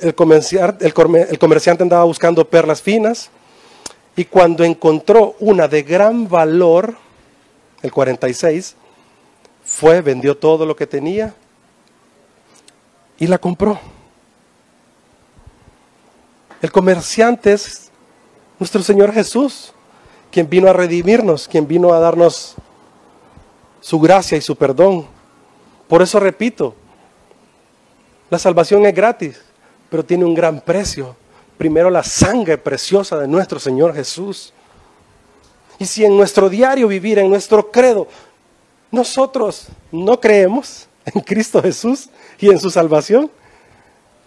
el, 0.01 0.15
comerciante, 0.15 1.83
andaba 1.83 2.05
buscando 2.05 2.49
perlas 2.49 2.81
finas 2.81 3.31
y 4.17 4.25
cuando 4.25 4.65
encontró 4.65 5.35
una 5.41 5.69
de 5.69 5.83
gran 5.83 6.29
valor, 6.29 6.95
el 7.83 7.93
46, 7.93 8.77
fue, 9.65 10.01
vendió 10.01 10.37
todo 10.37 10.65
lo 10.67 10.77
que 10.77 10.87
tenía 10.87 11.35
y 13.19 13.27
la 13.27 13.39
compró. 13.39 13.79
El 16.63 16.71
comerciante 16.71 17.53
es 17.53 17.91
nuestro 18.59 18.83
Señor 18.83 19.13
Jesús, 19.13 19.73
quien 20.31 20.49
vino 20.49 20.69
a 20.69 20.73
redimirnos, 20.73 21.49
quien 21.49 21.67
vino 21.67 21.93
a 21.93 21.99
darnos 21.99 22.55
su 23.81 24.01
gracia 24.01 24.39
y 24.39 24.41
su 24.41 24.57
perdón. 24.57 25.07
Por 25.95 26.03
eso 26.03 26.19
repito, 26.19 26.75
la 28.29 28.37
salvación 28.37 28.85
es 28.85 28.93
gratis 28.93 29.41
pero 29.89 30.05
tiene 30.05 30.25
un 30.25 30.35
gran 30.35 30.61
precio. 30.61 31.15
Primero 31.57 31.89
la 31.89 32.03
sangre 32.03 32.59
preciosa 32.59 33.17
de 33.17 33.29
nuestro 33.29 33.61
Señor 33.61 33.95
Jesús. 33.95 34.53
Y 35.79 35.87
si 35.87 36.05
en 36.05 36.17
nuestro 36.17 36.49
diario 36.49 36.89
vivir, 36.89 37.21
en 37.21 37.31
nuestro 37.31 37.71
credo, 37.71 38.09
nosotros 38.91 39.69
no 39.93 40.19
creemos 40.19 40.89
en 41.05 41.21
Cristo 41.21 41.63
Jesús 41.63 42.09
y 42.41 42.51
en 42.51 42.59
su 42.59 42.71
salvación, 42.71 43.31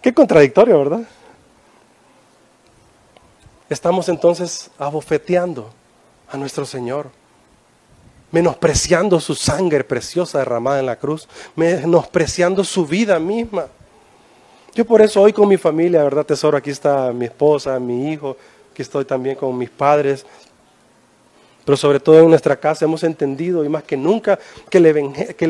qué 0.00 0.14
contradictorio, 0.14 0.78
¿verdad? 0.78 1.02
Estamos 3.68 4.08
entonces 4.08 4.70
abofeteando 4.78 5.68
a 6.30 6.38
nuestro 6.38 6.64
Señor, 6.64 7.10
menospreciando 8.30 9.20
su 9.20 9.34
sangre 9.34 9.84
preciosa 9.84 10.38
derramada 10.38 10.80
en 10.80 10.86
la 10.86 10.96
cruz, 10.96 11.28
menospreciando 11.56 12.64
su 12.64 12.86
vida 12.86 13.18
misma. 13.18 13.66
Yo 14.74 14.84
por 14.84 15.02
eso 15.02 15.22
hoy 15.22 15.32
con 15.32 15.48
mi 15.48 15.56
familia, 15.56 16.02
¿verdad, 16.02 16.26
tesoro? 16.26 16.56
Aquí 16.56 16.70
está 16.70 17.12
mi 17.12 17.24
esposa, 17.24 17.78
mi 17.80 18.12
hijo, 18.12 18.36
aquí 18.72 18.82
estoy 18.82 19.04
también 19.04 19.36
con 19.36 19.56
mis 19.56 19.70
padres. 19.70 20.24
Pero 21.64 21.76
sobre 21.76 22.00
todo 22.00 22.18
en 22.20 22.30
nuestra 22.30 22.56
casa 22.56 22.84
hemos 22.84 23.02
entendido 23.02 23.62
y 23.64 23.68
más 23.68 23.82
que 23.82 23.96
nunca 23.96 24.38
que 24.70 24.78
el, 24.78 24.86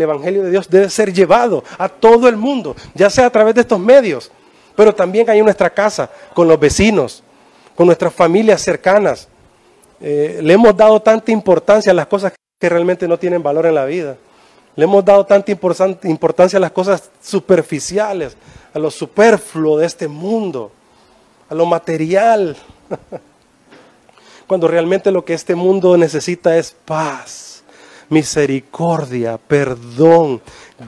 Evangelio 0.03 0.43
de 0.43 0.51
Dios 0.51 0.69
debe 0.69 0.91
ser 0.91 1.13
llevado 1.13 1.63
a 1.79 1.89
todo 1.89 2.29
el 2.29 2.37
mundo, 2.37 2.75
ya 2.95 3.09
sea 3.09 3.27
a 3.27 3.31
través 3.31 3.55
de 3.55 3.61
estos 3.61 3.79
medios, 3.79 4.31
pero 4.75 4.95
también 4.95 5.31
ahí 5.31 5.39
en 5.39 5.45
nuestra 5.45 5.71
casa, 5.71 6.11
con 6.35 6.49
los 6.49 6.59
vecinos, 6.59 7.23
con 7.77 7.87
nuestras 7.87 8.13
familias 8.13 8.63
cercanas. 8.63 9.29
Eh, 10.01 10.41
le 10.43 10.55
hemos 10.55 10.77
dado 10.77 11.01
tanta 11.01 11.31
importancia 11.31 11.93
a 11.93 11.95
las 11.95 12.07
cosas 12.07 12.33
que 12.33 12.39
realmente 12.67 13.07
no 13.07 13.19
tienen 13.19 13.43
valor 13.43 13.67
en 13.67 13.75
la 13.75 13.85
vida. 13.85 14.17
Le 14.75 14.85
hemos 14.85 15.05
dado 15.05 15.25
tanta 15.25 15.53
importancia 15.53 16.57
a 16.57 16.61
las 16.61 16.73
cosas 16.73 17.11
superficiales, 17.23 18.37
a 18.75 18.79
lo 18.79 18.91
superfluo 18.91 19.79
de 19.79 19.87
este 19.87 20.09
mundo, 20.09 20.73
a 21.49 21.55
lo 21.55 21.67
material, 21.67 22.57
cuando 24.47 24.67
realmente 24.67 25.13
lo 25.13 25.25
que 25.25 25.35
este 25.35 25.55
mundo 25.55 25.97
necesita 25.97 26.57
es 26.57 26.75
paz, 26.85 27.63
misericordia, 28.09 29.39
perdón, 29.39 30.41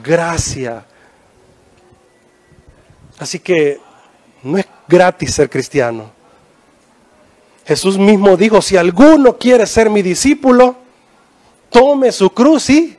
gracia. 0.03 0.85
Así 3.17 3.39
que 3.39 3.79
no 4.43 4.57
es 4.57 4.65
gratis 4.87 5.35
ser 5.35 5.49
cristiano. 5.49 6.11
Jesús 7.65 7.97
mismo 7.97 8.35
dijo, 8.35 8.61
si 8.61 8.75
alguno 8.75 9.37
quiere 9.37 9.65
ser 9.67 9.89
mi 9.89 10.01
discípulo, 10.01 10.75
tome 11.71 12.11
su 12.11 12.29
cruz 12.29 12.69
y 12.69 12.95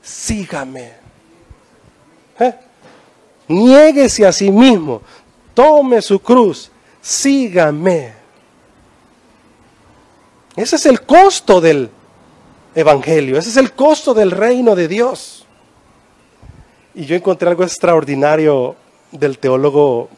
sígame. 0.00 0.92
¿Eh? 2.38 2.54
Niéguese 3.48 4.26
a 4.26 4.32
sí 4.32 4.50
mismo, 4.50 5.02
tome 5.52 6.00
su 6.00 6.20
cruz, 6.20 6.70
sígame. 7.02 8.14
Ese 10.56 10.76
es 10.76 10.86
el 10.86 11.02
costo 11.02 11.60
del 11.60 11.90
Evangelio, 12.74 13.38
ese 13.38 13.50
es 13.50 13.56
el 13.58 13.72
costo 13.72 14.14
del 14.14 14.30
reino 14.30 14.74
de 14.74 14.88
Dios. 14.88 15.44
Y 16.94 17.04
yo 17.04 17.16
encontré 17.16 17.48
algo 17.48 17.64
extraordinario 17.64 18.76
del 19.10 19.38
teólogo 19.38 20.08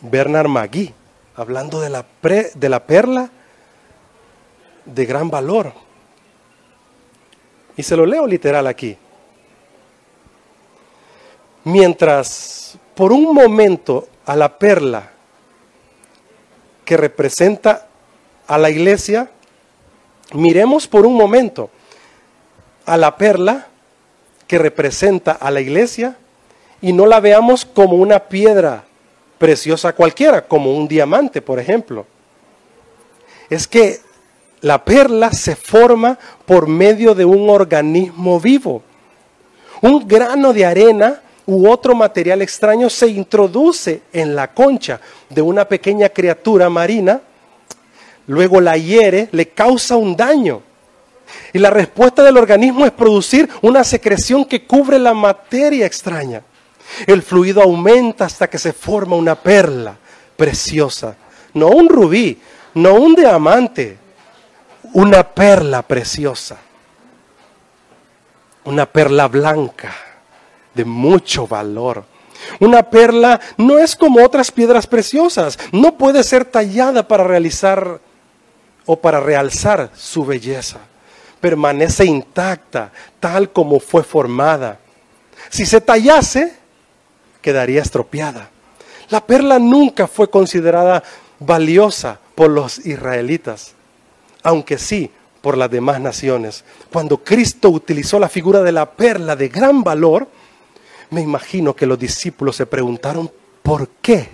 Bernard 0.00 0.48
Magui, 0.48 0.92
hablando 1.34 1.80
de 1.80 1.90
la, 1.90 2.04
de 2.54 2.68
la 2.68 2.86
perla 2.86 3.30
de 4.84 5.06
gran 5.06 5.30
valor. 5.30 5.87
Y 7.78 7.84
se 7.84 7.96
lo 7.96 8.04
leo 8.04 8.26
literal 8.26 8.66
aquí. 8.66 8.96
Mientras 11.62 12.76
por 12.96 13.12
un 13.12 13.32
momento 13.32 14.08
a 14.26 14.34
la 14.34 14.58
perla 14.58 15.12
que 16.84 16.96
representa 16.96 17.86
a 18.48 18.58
la 18.58 18.68
iglesia, 18.68 19.30
miremos 20.34 20.88
por 20.88 21.06
un 21.06 21.14
momento 21.14 21.70
a 22.84 22.96
la 22.96 23.16
perla 23.16 23.68
que 24.48 24.58
representa 24.58 25.32
a 25.32 25.48
la 25.52 25.60
iglesia 25.60 26.16
y 26.80 26.92
no 26.92 27.06
la 27.06 27.20
veamos 27.20 27.64
como 27.64 27.94
una 27.94 28.18
piedra 28.24 28.82
preciosa 29.38 29.92
cualquiera, 29.92 30.48
como 30.48 30.76
un 30.76 30.88
diamante, 30.88 31.40
por 31.42 31.60
ejemplo. 31.60 32.06
Es 33.48 33.68
que 33.68 34.00
la 34.60 34.84
perla 34.84 35.32
se 35.32 35.56
forma 35.56 36.18
por 36.46 36.66
medio 36.66 37.14
de 37.14 37.24
un 37.24 37.48
organismo 37.50 38.40
vivo. 38.40 38.82
Un 39.80 40.06
grano 40.06 40.52
de 40.52 40.64
arena 40.66 41.22
u 41.46 41.68
otro 41.68 41.94
material 41.94 42.42
extraño 42.42 42.90
se 42.90 43.08
introduce 43.08 44.02
en 44.12 44.34
la 44.34 44.52
concha 44.52 45.00
de 45.28 45.40
una 45.40 45.66
pequeña 45.66 46.08
criatura 46.08 46.68
marina, 46.68 47.20
luego 48.26 48.60
la 48.60 48.76
hiere, 48.76 49.28
le 49.32 49.48
causa 49.48 49.96
un 49.96 50.16
daño. 50.16 50.62
Y 51.52 51.58
la 51.58 51.70
respuesta 51.70 52.22
del 52.22 52.36
organismo 52.36 52.84
es 52.84 52.92
producir 52.92 53.48
una 53.62 53.84
secreción 53.84 54.44
que 54.44 54.66
cubre 54.66 54.98
la 54.98 55.14
materia 55.14 55.86
extraña. 55.86 56.42
El 57.06 57.22
fluido 57.22 57.62
aumenta 57.62 58.24
hasta 58.24 58.48
que 58.48 58.58
se 58.58 58.72
forma 58.72 59.16
una 59.16 59.34
perla 59.34 59.96
preciosa. 60.36 61.16
No 61.54 61.68
un 61.68 61.88
rubí, 61.88 62.38
no 62.74 62.94
un 62.94 63.14
diamante, 63.14 63.97
una 64.92 65.22
perla 65.22 65.82
preciosa, 65.82 66.58
una 68.64 68.86
perla 68.86 69.28
blanca 69.28 69.94
de 70.74 70.84
mucho 70.84 71.46
valor. 71.46 72.04
Una 72.60 72.84
perla 72.84 73.40
no 73.56 73.78
es 73.78 73.96
como 73.96 74.24
otras 74.24 74.50
piedras 74.52 74.86
preciosas, 74.86 75.58
no 75.72 75.98
puede 75.98 76.22
ser 76.22 76.44
tallada 76.44 77.06
para 77.06 77.24
realizar 77.24 78.00
o 78.86 78.96
para 79.00 79.20
realzar 79.20 79.90
su 79.94 80.24
belleza. 80.24 80.78
Permanece 81.40 82.04
intacta, 82.04 82.92
tal 83.20 83.50
como 83.50 83.80
fue 83.80 84.02
formada. 84.02 84.78
Si 85.50 85.66
se 85.66 85.80
tallase, 85.80 86.54
quedaría 87.42 87.82
estropeada. 87.82 88.50
La 89.10 89.24
perla 89.24 89.58
nunca 89.58 90.06
fue 90.06 90.30
considerada 90.30 91.02
valiosa 91.40 92.18
por 92.34 92.50
los 92.50 92.84
israelitas 92.86 93.74
aunque 94.42 94.78
sí 94.78 95.10
por 95.40 95.56
las 95.56 95.70
demás 95.70 96.00
naciones. 96.00 96.64
Cuando 96.92 97.18
Cristo 97.18 97.70
utilizó 97.70 98.18
la 98.18 98.28
figura 98.28 98.62
de 98.62 98.72
la 98.72 98.90
perla 98.90 99.36
de 99.36 99.48
gran 99.48 99.82
valor, 99.82 100.28
me 101.10 101.20
imagino 101.20 101.74
que 101.74 101.86
los 101.86 101.98
discípulos 101.98 102.56
se 102.56 102.66
preguntaron, 102.66 103.30
¿por 103.62 103.88
qué? 104.02 104.28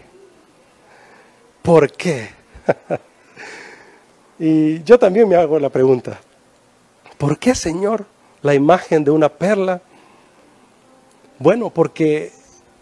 ¿Por 1.63 1.93
qué? 1.93 2.31
y 4.39 4.83
yo 4.83 4.99
también 4.99 5.29
me 5.29 5.37
hago 5.37 5.59
la 5.59 5.69
pregunta, 5.69 6.19
¿por 7.19 7.39
qué, 7.39 7.55
Señor, 7.55 8.07
la 8.43 8.55
imagen 8.55 9.05
de 9.05 9.11
una 9.11 9.29
perla? 9.29 9.81
Bueno, 11.39 11.71
porque 11.71 12.33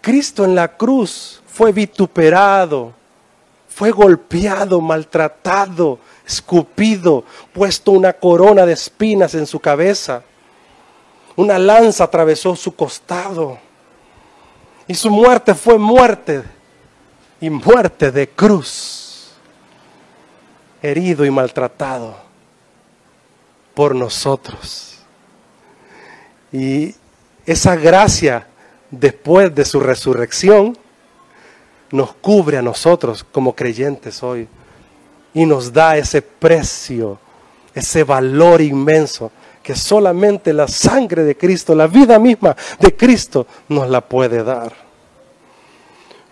Cristo 0.00 0.44
en 0.44 0.54
la 0.54 0.76
cruz 0.76 1.42
fue 1.46 1.72
vituperado, 1.72 2.92
fue 3.72 3.90
golpeado, 3.90 4.80
maltratado, 4.80 5.98
escupido, 6.26 7.24
puesto 7.52 7.92
una 7.92 8.12
corona 8.12 8.66
de 8.66 8.74
espinas 8.74 9.34
en 9.34 9.46
su 9.46 9.58
cabeza. 9.58 10.22
Una 11.36 11.58
lanza 11.58 12.04
atravesó 12.04 12.54
su 12.54 12.74
costado. 12.76 13.58
Y 14.86 14.94
su 14.94 15.10
muerte 15.10 15.54
fue 15.54 15.78
muerte 15.78 16.42
y 17.40 17.48
muerte 17.48 18.12
de 18.12 18.28
cruz. 18.28 19.30
Herido 20.82 21.24
y 21.24 21.30
maltratado 21.30 22.14
por 23.74 23.94
nosotros. 23.94 24.98
Y 26.52 26.94
esa 27.46 27.74
gracia 27.76 28.46
después 28.90 29.54
de 29.54 29.64
su 29.64 29.80
resurrección 29.80 30.76
nos 31.92 32.14
cubre 32.14 32.58
a 32.58 32.62
nosotros 32.62 33.24
como 33.30 33.54
creyentes 33.54 34.22
hoy 34.22 34.48
y 35.34 35.46
nos 35.46 35.72
da 35.72 35.96
ese 35.96 36.22
precio, 36.22 37.18
ese 37.74 38.04
valor 38.04 38.60
inmenso 38.60 39.30
que 39.62 39.76
solamente 39.76 40.52
la 40.52 40.66
sangre 40.66 41.22
de 41.22 41.36
Cristo, 41.36 41.74
la 41.74 41.86
vida 41.86 42.18
misma 42.18 42.56
de 42.80 42.96
Cristo 42.96 43.46
nos 43.68 43.88
la 43.88 44.00
puede 44.00 44.42
dar. 44.42 44.72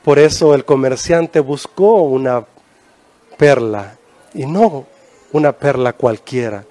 Por 0.03 0.19
eso 0.19 0.55
el 0.55 0.65
comerciante 0.65 1.41
buscó 1.41 2.03
una 2.03 2.45
perla 3.37 3.97
y 4.35 4.47
no 4.47 4.87
una 5.33 5.53
perla 5.53 5.93
cualquiera, 5.93 6.65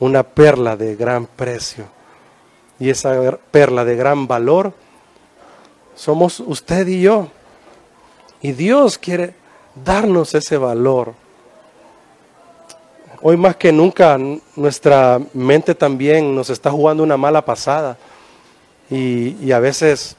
una 0.00 0.22
perla 0.22 0.76
de 0.76 0.96
gran 0.96 1.26
precio. 1.26 1.86
Y 2.78 2.90
esa 2.90 3.38
perla 3.50 3.84
de 3.84 3.96
gran 3.96 4.26
valor 4.26 4.74
somos 5.94 6.40
usted 6.40 6.86
y 6.88 7.02
yo. 7.02 7.28
Y 8.40 8.52
Dios 8.52 8.98
quiere 8.98 9.34
darnos 9.84 10.34
ese 10.34 10.56
valor. 10.56 11.14
Hoy 13.22 13.36
más 13.36 13.56
que 13.56 13.72
nunca 13.72 14.18
nuestra 14.56 15.20
mente 15.32 15.74
también 15.74 16.34
nos 16.34 16.50
está 16.50 16.70
jugando 16.70 17.02
una 17.02 17.16
mala 17.16 17.44
pasada 17.44 17.96
y, 18.90 19.50
a 19.50 19.58
veces 19.58 20.16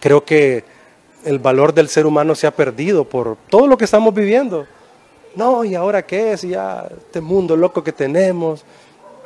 creo 0.00 0.24
que 0.24 0.64
el 1.24 1.38
valor 1.38 1.74
del 1.74 1.88
ser 1.88 2.06
humano 2.06 2.34
se 2.34 2.46
ha 2.46 2.50
perdido 2.50 3.04
por 3.04 3.36
todo 3.48 3.66
lo 3.66 3.76
que 3.76 3.84
estamos 3.84 4.14
viviendo. 4.14 4.66
No, 5.36 5.64
¿y 5.64 5.74
ahora 5.74 6.04
qué 6.04 6.32
es? 6.32 6.42
Ya 6.42 6.88
este 6.96 7.20
mundo 7.20 7.56
loco 7.56 7.84
que 7.84 7.92
tenemos, 7.92 8.64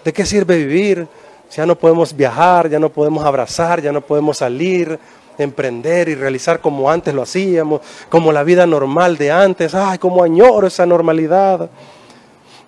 ¿de 0.05 0.13
qué 0.13 0.27
sirve 0.27 0.59
vivir? 0.59 1.07
Ya 1.55 1.65
no 1.65 1.79
podemos 1.79 2.15
viajar, 2.15 2.69
ya 2.69 2.79
no 2.79 2.89
podemos 2.89 3.25
abrazar, 3.25 3.81
ya 3.81 3.93
no 3.93 4.01
podemos 4.01 4.39
salir, 4.39 4.99
emprender 5.39 6.09
y 6.09 6.15
realizar 6.15 6.61
como 6.61 6.91
antes 6.91 7.15
lo 7.15 7.23
hacíamos, 7.23 7.81
como 8.09 8.33
la 8.33 8.45
vida 8.45 8.67
normal 8.67 9.17
de 9.17 9.31
antes. 9.31 9.75
Ay, 9.75 9.99
como 9.99 10.23
añoro 10.23 10.67
esa 10.67 10.87
normalidad. 10.87 11.71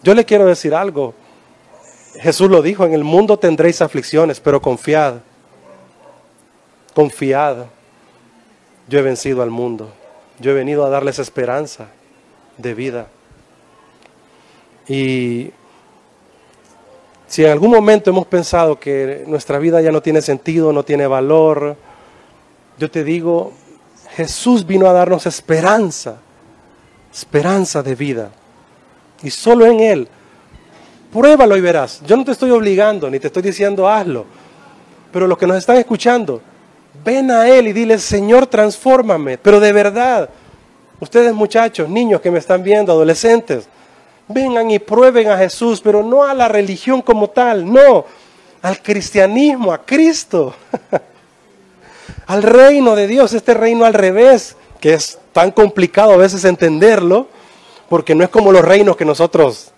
Yo 0.02 0.14
le 0.14 0.24
quiero 0.24 0.46
decir 0.46 0.74
algo. 0.74 1.14
Jesús 2.20 2.50
lo 2.50 2.62
dijo, 2.62 2.84
en 2.84 2.94
el 2.94 3.04
mundo 3.04 3.38
tendréis 3.38 3.82
aflicciones, 3.82 4.40
pero 4.40 4.60
confiad. 4.60 5.14
Confiad. 6.94 7.66
Yo 8.88 8.98
he 8.98 9.02
vencido 9.02 9.42
al 9.42 9.50
mundo. 9.50 9.90
Yo 10.38 10.50
he 10.50 10.54
venido 10.54 10.84
a 10.84 10.90
darles 10.90 11.18
esperanza 11.18 11.88
de 12.58 12.74
vida. 12.74 13.06
Y 14.86 15.50
si 17.26 17.44
en 17.44 17.50
algún 17.50 17.70
momento 17.70 18.10
hemos 18.10 18.26
pensado 18.26 18.78
que 18.78 19.24
nuestra 19.26 19.58
vida 19.58 19.80
ya 19.80 19.90
no 19.90 20.02
tiene 20.02 20.20
sentido, 20.22 20.72
no 20.72 20.84
tiene 20.84 21.06
valor, 21.06 21.76
yo 22.78 22.90
te 22.90 23.04
digo, 23.04 23.52
Jesús 24.10 24.66
vino 24.66 24.86
a 24.86 24.92
darnos 24.92 25.26
esperanza, 25.26 26.16
esperanza 27.12 27.82
de 27.82 27.94
vida. 27.94 28.30
Y 29.22 29.30
solo 29.30 29.66
en 29.66 29.80
Él 29.80 30.08
Pruébalo 31.14 31.56
y 31.56 31.60
verás. 31.60 32.00
Yo 32.04 32.16
no 32.16 32.24
te 32.24 32.32
estoy 32.32 32.50
obligando, 32.50 33.08
ni 33.08 33.20
te 33.20 33.28
estoy 33.28 33.44
diciendo 33.44 33.88
hazlo. 33.88 34.26
Pero 35.12 35.28
los 35.28 35.38
que 35.38 35.46
nos 35.46 35.58
están 35.58 35.76
escuchando, 35.76 36.42
ven 37.04 37.30
a 37.30 37.48
Él 37.48 37.68
y 37.68 37.72
dile, 37.72 38.00
Señor, 38.00 38.48
transfórmame. 38.48 39.38
Pero 39.38 39.60
de 39.60 39.72
verdad, 39.72 40.28
ustedes 40.98 41.32
muchachos, 41.32 41.88
niños 41.88 42.20
que 42.20 42.32
me 42.32 42.40
están 42.40 42.64
viendo, 42.64 42.90
adolescentes, 42.90 43.68
vengan 44.26 44.72
y 44.72 44.80
prueben 44.80 45.28
a 45.28 45.38
Jesús, 45.38 45.80
pero 45.80 46.02
no 46.02 46.24
a 46.24 46.34
la 46.34 46.48
religión 46.48 47.00
como 47.00 47.30
tal, 47.30 47.72
no, 47.72 48.06
al 48.60 48.82
cristianismo, 48.82 49.72
a 49.72 49.86
Cristo, 49.86 50.52
al 52.26 52.42
reino 52.42 52.96
de 52.96 53.06
Dios, 53.06 53.32
este 53.32 53.54
reino 53.54 53.84
al 53.84 53.94
revés, 53.94 54.56
que 54.80 54.94
es 54.94 55.18
tan 55.32 55.50
complicado 55.50 56.12
a 56.12 56.16
veces 56.16 56.44
entenderlo, 56.44 57.28
porque 57.88 58.14
no 58.14 58.24
es 58.24 58.30
como 58.30 58.52
los 58.52 58.64
reinos 58.64 58.96
que 58.96 59.04
nosotros 59.04 59.72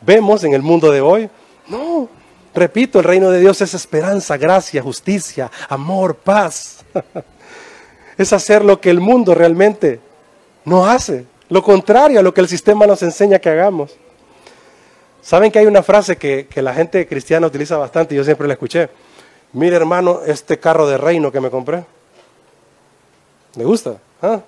vemos 0.00 0.44
en 0.44 0.54
el 0.54 0.62
mundo 0.62 0.90
de 0.90 1.00
hoy. 1.00 1.30
No, 1.68 2.08
repito, 2.54 2.98
el 2.98 3.04
reino 3.04 3.30
de 3.30 3.40
Dios 3.40 3.60
es 3.60 3.74
esperanza, 3.74 4.36
gracia, 4.36 4.82
justicia, 4.82 5.50
amor, 5.68 6.16
paz. 6.16 6.84
es 8.18 8.32
hacer 8.32 8.64
lo 8.64 8.80
que 8.80 8.90
el 8.90 9.00
mundo 9.00 9.34
realmente 9.34 10.00
no 10.64 10.86
hace, 10.86 11.24
lo 11.48 11.62
contrario 11.62 12.20
a 12.20 12.22
lo 12.22 12.34
que 12.34 12.40
el 12.40 12.48
sistema 12.48 12.86
nos 12.86 13.02
enseña 13.02 13.38
que 13.38 13.48
hagamos. 13.48 13.96
Saben 15.22 15.50
que 15.50 15.58
hay 15.58 15.66
una 15.66 15.82
frase 15.82 16.16
que, 16.16 16.46
la 16.56 16.74
gente 16.74 17.06
cristiana 17.06 17.46
utiliza 17.46 17.76
bastante 17.76 18.14
yo 18.14 18.24
siempre 18.24 18.46
la 18.46 18.54
escuché. 18.54 18.88
Mire 19.52 19.76
hermano, 19.76 20.20
este 20.26 20.58
carro 20.58 20.86
de 20.86 20.96
reino 20.96 21.32
que 21.32 21.40
me 21.40 21.50
compré. 21.50 21.84
¿Le 23.56 23.64
gusta? 23.64 23.96
¿Ah? 24.22 24.40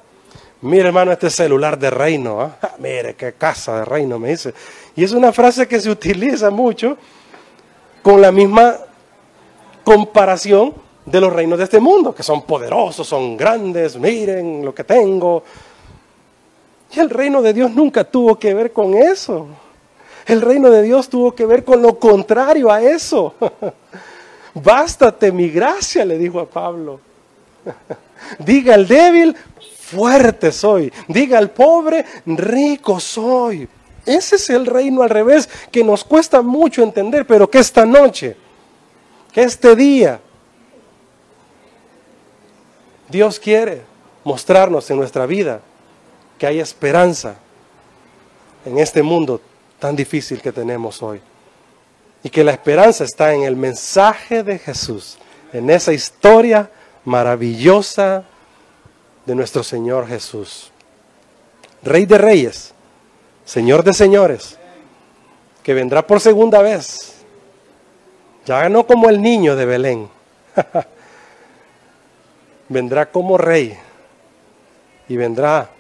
Mire 0.61 0.89
hermano, 0.89 1.11
este 1.11 1.29
celular 1.29 1.79
de 1.79 1.91
reino. 1.91 2.41
¿ah? 2.41 2.57
mire, 2.79 3.15
qué 3.15 3.33
casa 3.33 3.79
de 3.79 3.85
reino, 3.85 4.19
me 4.19 4.29
dice. 4.29 4.55
Y 4.95 5.03
es 5.03 5.13
una 5.13 5.33
frase 5.33 5.67
que 5.67 5.81
se 5.81 5.91
utiliza 5.91 6.51
mucho 6.51 6.97
con 8.03 8.21
la 8.21 8.31
misma 8.31 8.77
comparación 9.83 10.75
de 11.05 11.21
los 11.21 11.33
reinos 11.33 11.59
de 11.59 11.65
este 11.65 11.81
mundo, 11.81 12.15
que 12.15 12.23
son 12.23 12.43
poderosos, 12.43 13.07
son 13.07 13.37
grandes, 13.37 13.97
miren 13.97 14.65
lo 14.65 14.73
que 14.73 14.85
tengo. 14.85 15.43
Y 16.95 17.01
el 17.01 17.11
reino 17.11 17.43
de 17.43 17.53
Dios 17.53 17.73
nunca 17.73 18.05
tuvo 18.05 18.39
que 18.39 18.55
ver 18.55 18.73
con 18.73 18.95
eso. 18.95 19.49
El 20.27 20.41
reino 20.41 20.71
de 20.71 20.83
Dios 20.83 21.09
tuvo 21.09 21.35
que 21.35 21.45
ver 21.45 21.65
con 21.65 21.83
lo 21.83 21.99
contrario 21.99 22.71
a 22.71 22.81
eso. 22.81 23.35
Bástate 24.55 25.33
mi 25.33 25.49
gracia, 25.49 26.05
le 26.05 26.19
dijo 26.19 26.41
a 26.41 26.47
Pablo. 26.47 27.01
Diga 28.39 28.75
al 28.75 28.87
débil, 28.87 29.37
fuerte 29.79 30.53
soy. 30.53 30.93
Diga 31.09 31.39
al 31.39 31.51
pobre, 31.51 32.05
rico 32.27 33.01
soy. 33.01 33.69
Ese 34.05 34.37
es 34.37 34.51
el 34.51 34.67
reino 34.67 35.03
al 35.03 35.11
revés 35.11 35.49
que 35.71 35.85
nos 35.85 36.05
cuesta 36.05 36.43
mucho 36.43 36.83
entender, 36.83 37.27
pero 37.27 37.49
que 37.49 37.59
esta 37.59 37.87
noche, 37.87 38.37
que 39.33 39.43
este 39.43 39.77
día, 39.77 40.21
Dios 43.09 43.39
quiere 43.39 43.83
mostrarnos 44.25 44.91
en 44.91 44.97
nuestra 44.97 45.27
vida 45.27 45.61
que 46.39 46.47
hay 46.47 46.61
esperanza 46.61 47.37
en 48.65 48.79
este 48.79 49.03
mundo 49.03 49.41
tan 49.79 49.95
difícil 49.95 50.41
que 50.41 50.53
tenemos 50.53 51.03
hoy. 51.03 51.21
Y 52.23 52.31
que 52.31 52.45
la 52.45 52.53
esperanza 52.53 53.05
está 53.05 53.35
en 53.35 53.43
el 53.43 53.57
mensaje 53.57 54.43
de 54.43 54.59
Jesús, 54.59 55.19
en 55.53 55.71
esa 55.71 55.93
historia 55.93 56.71
maravillosa 57.05 58.25
de 59.27 59.35
nuestro 59.35 59.63
Señor 59.63 60.07
Jesús. 60.07 60.71
Rey 61.83 62.07
de 62.07 62.19
reyes, 62.19 62.73
Señor 63.45 63.83
de 63.83 63.93
señores, 63.93 64.59
que 65.63 65.75
vendrá 65.75 66.07
por 66.07 66.21
segunda 66.21 66.63
vez. 66.63 67.15
Ya 68.45 68.69
no 68.69 68.87
como 68.87 69.09
el 69.09 69.21
niño 69.21 69.57
de 69.57 69.67
Belén, 69.67 70.09
vendrá 72.69 73.11
como 73.11 73.39
rey 73.39 73.79
y 75.09 75.17
vendrá 75.17 75.71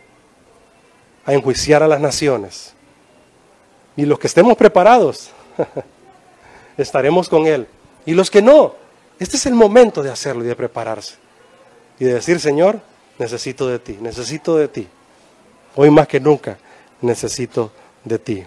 a 1.24 1.32
enjuiciar 1.32 1.82
a 1.82 1.88
las 1.88 2.00
naciones. 2.00 2.74
Y 3.96 4.04
los 4.06 4.18
que 4.18 4.26
estemos 4.26 4.56
preparados, 4.56 5.30
estaremos 6.76 7.28
con 7.28 7.46
Él. 7.46 7.66
Y 8.06 8.12
los 8.12 8.30
que 8.30 8.42
no, 8.42 8.74
este 9.18 9.36
es 9.36 9.46
el 9.46 9.54
momento 9.54 10.02
de 10.02 10.10
hacerlo 10.10 10.44
y 10.44 10.48
de 10.48 10.56
prepararse. 10.56 11.14
Y 11.98 12.04
de 12.04 12.14
decir, 12.14 12.40
Señor, 12.40 12.80
necesito 13.18 13.68
de 13.68 13.78
ti, 13.78 13.98
necesito 14.00 14.56
de 14.56 14.68
ti. 14.68 14.88
Hoy 15.76 15.90
más 15.90 16.08
que 16.08 16.20
nunca 16.20 16.58
necesito 17.00 17.72
de 18.04 18.18
ti. 18.18 18.44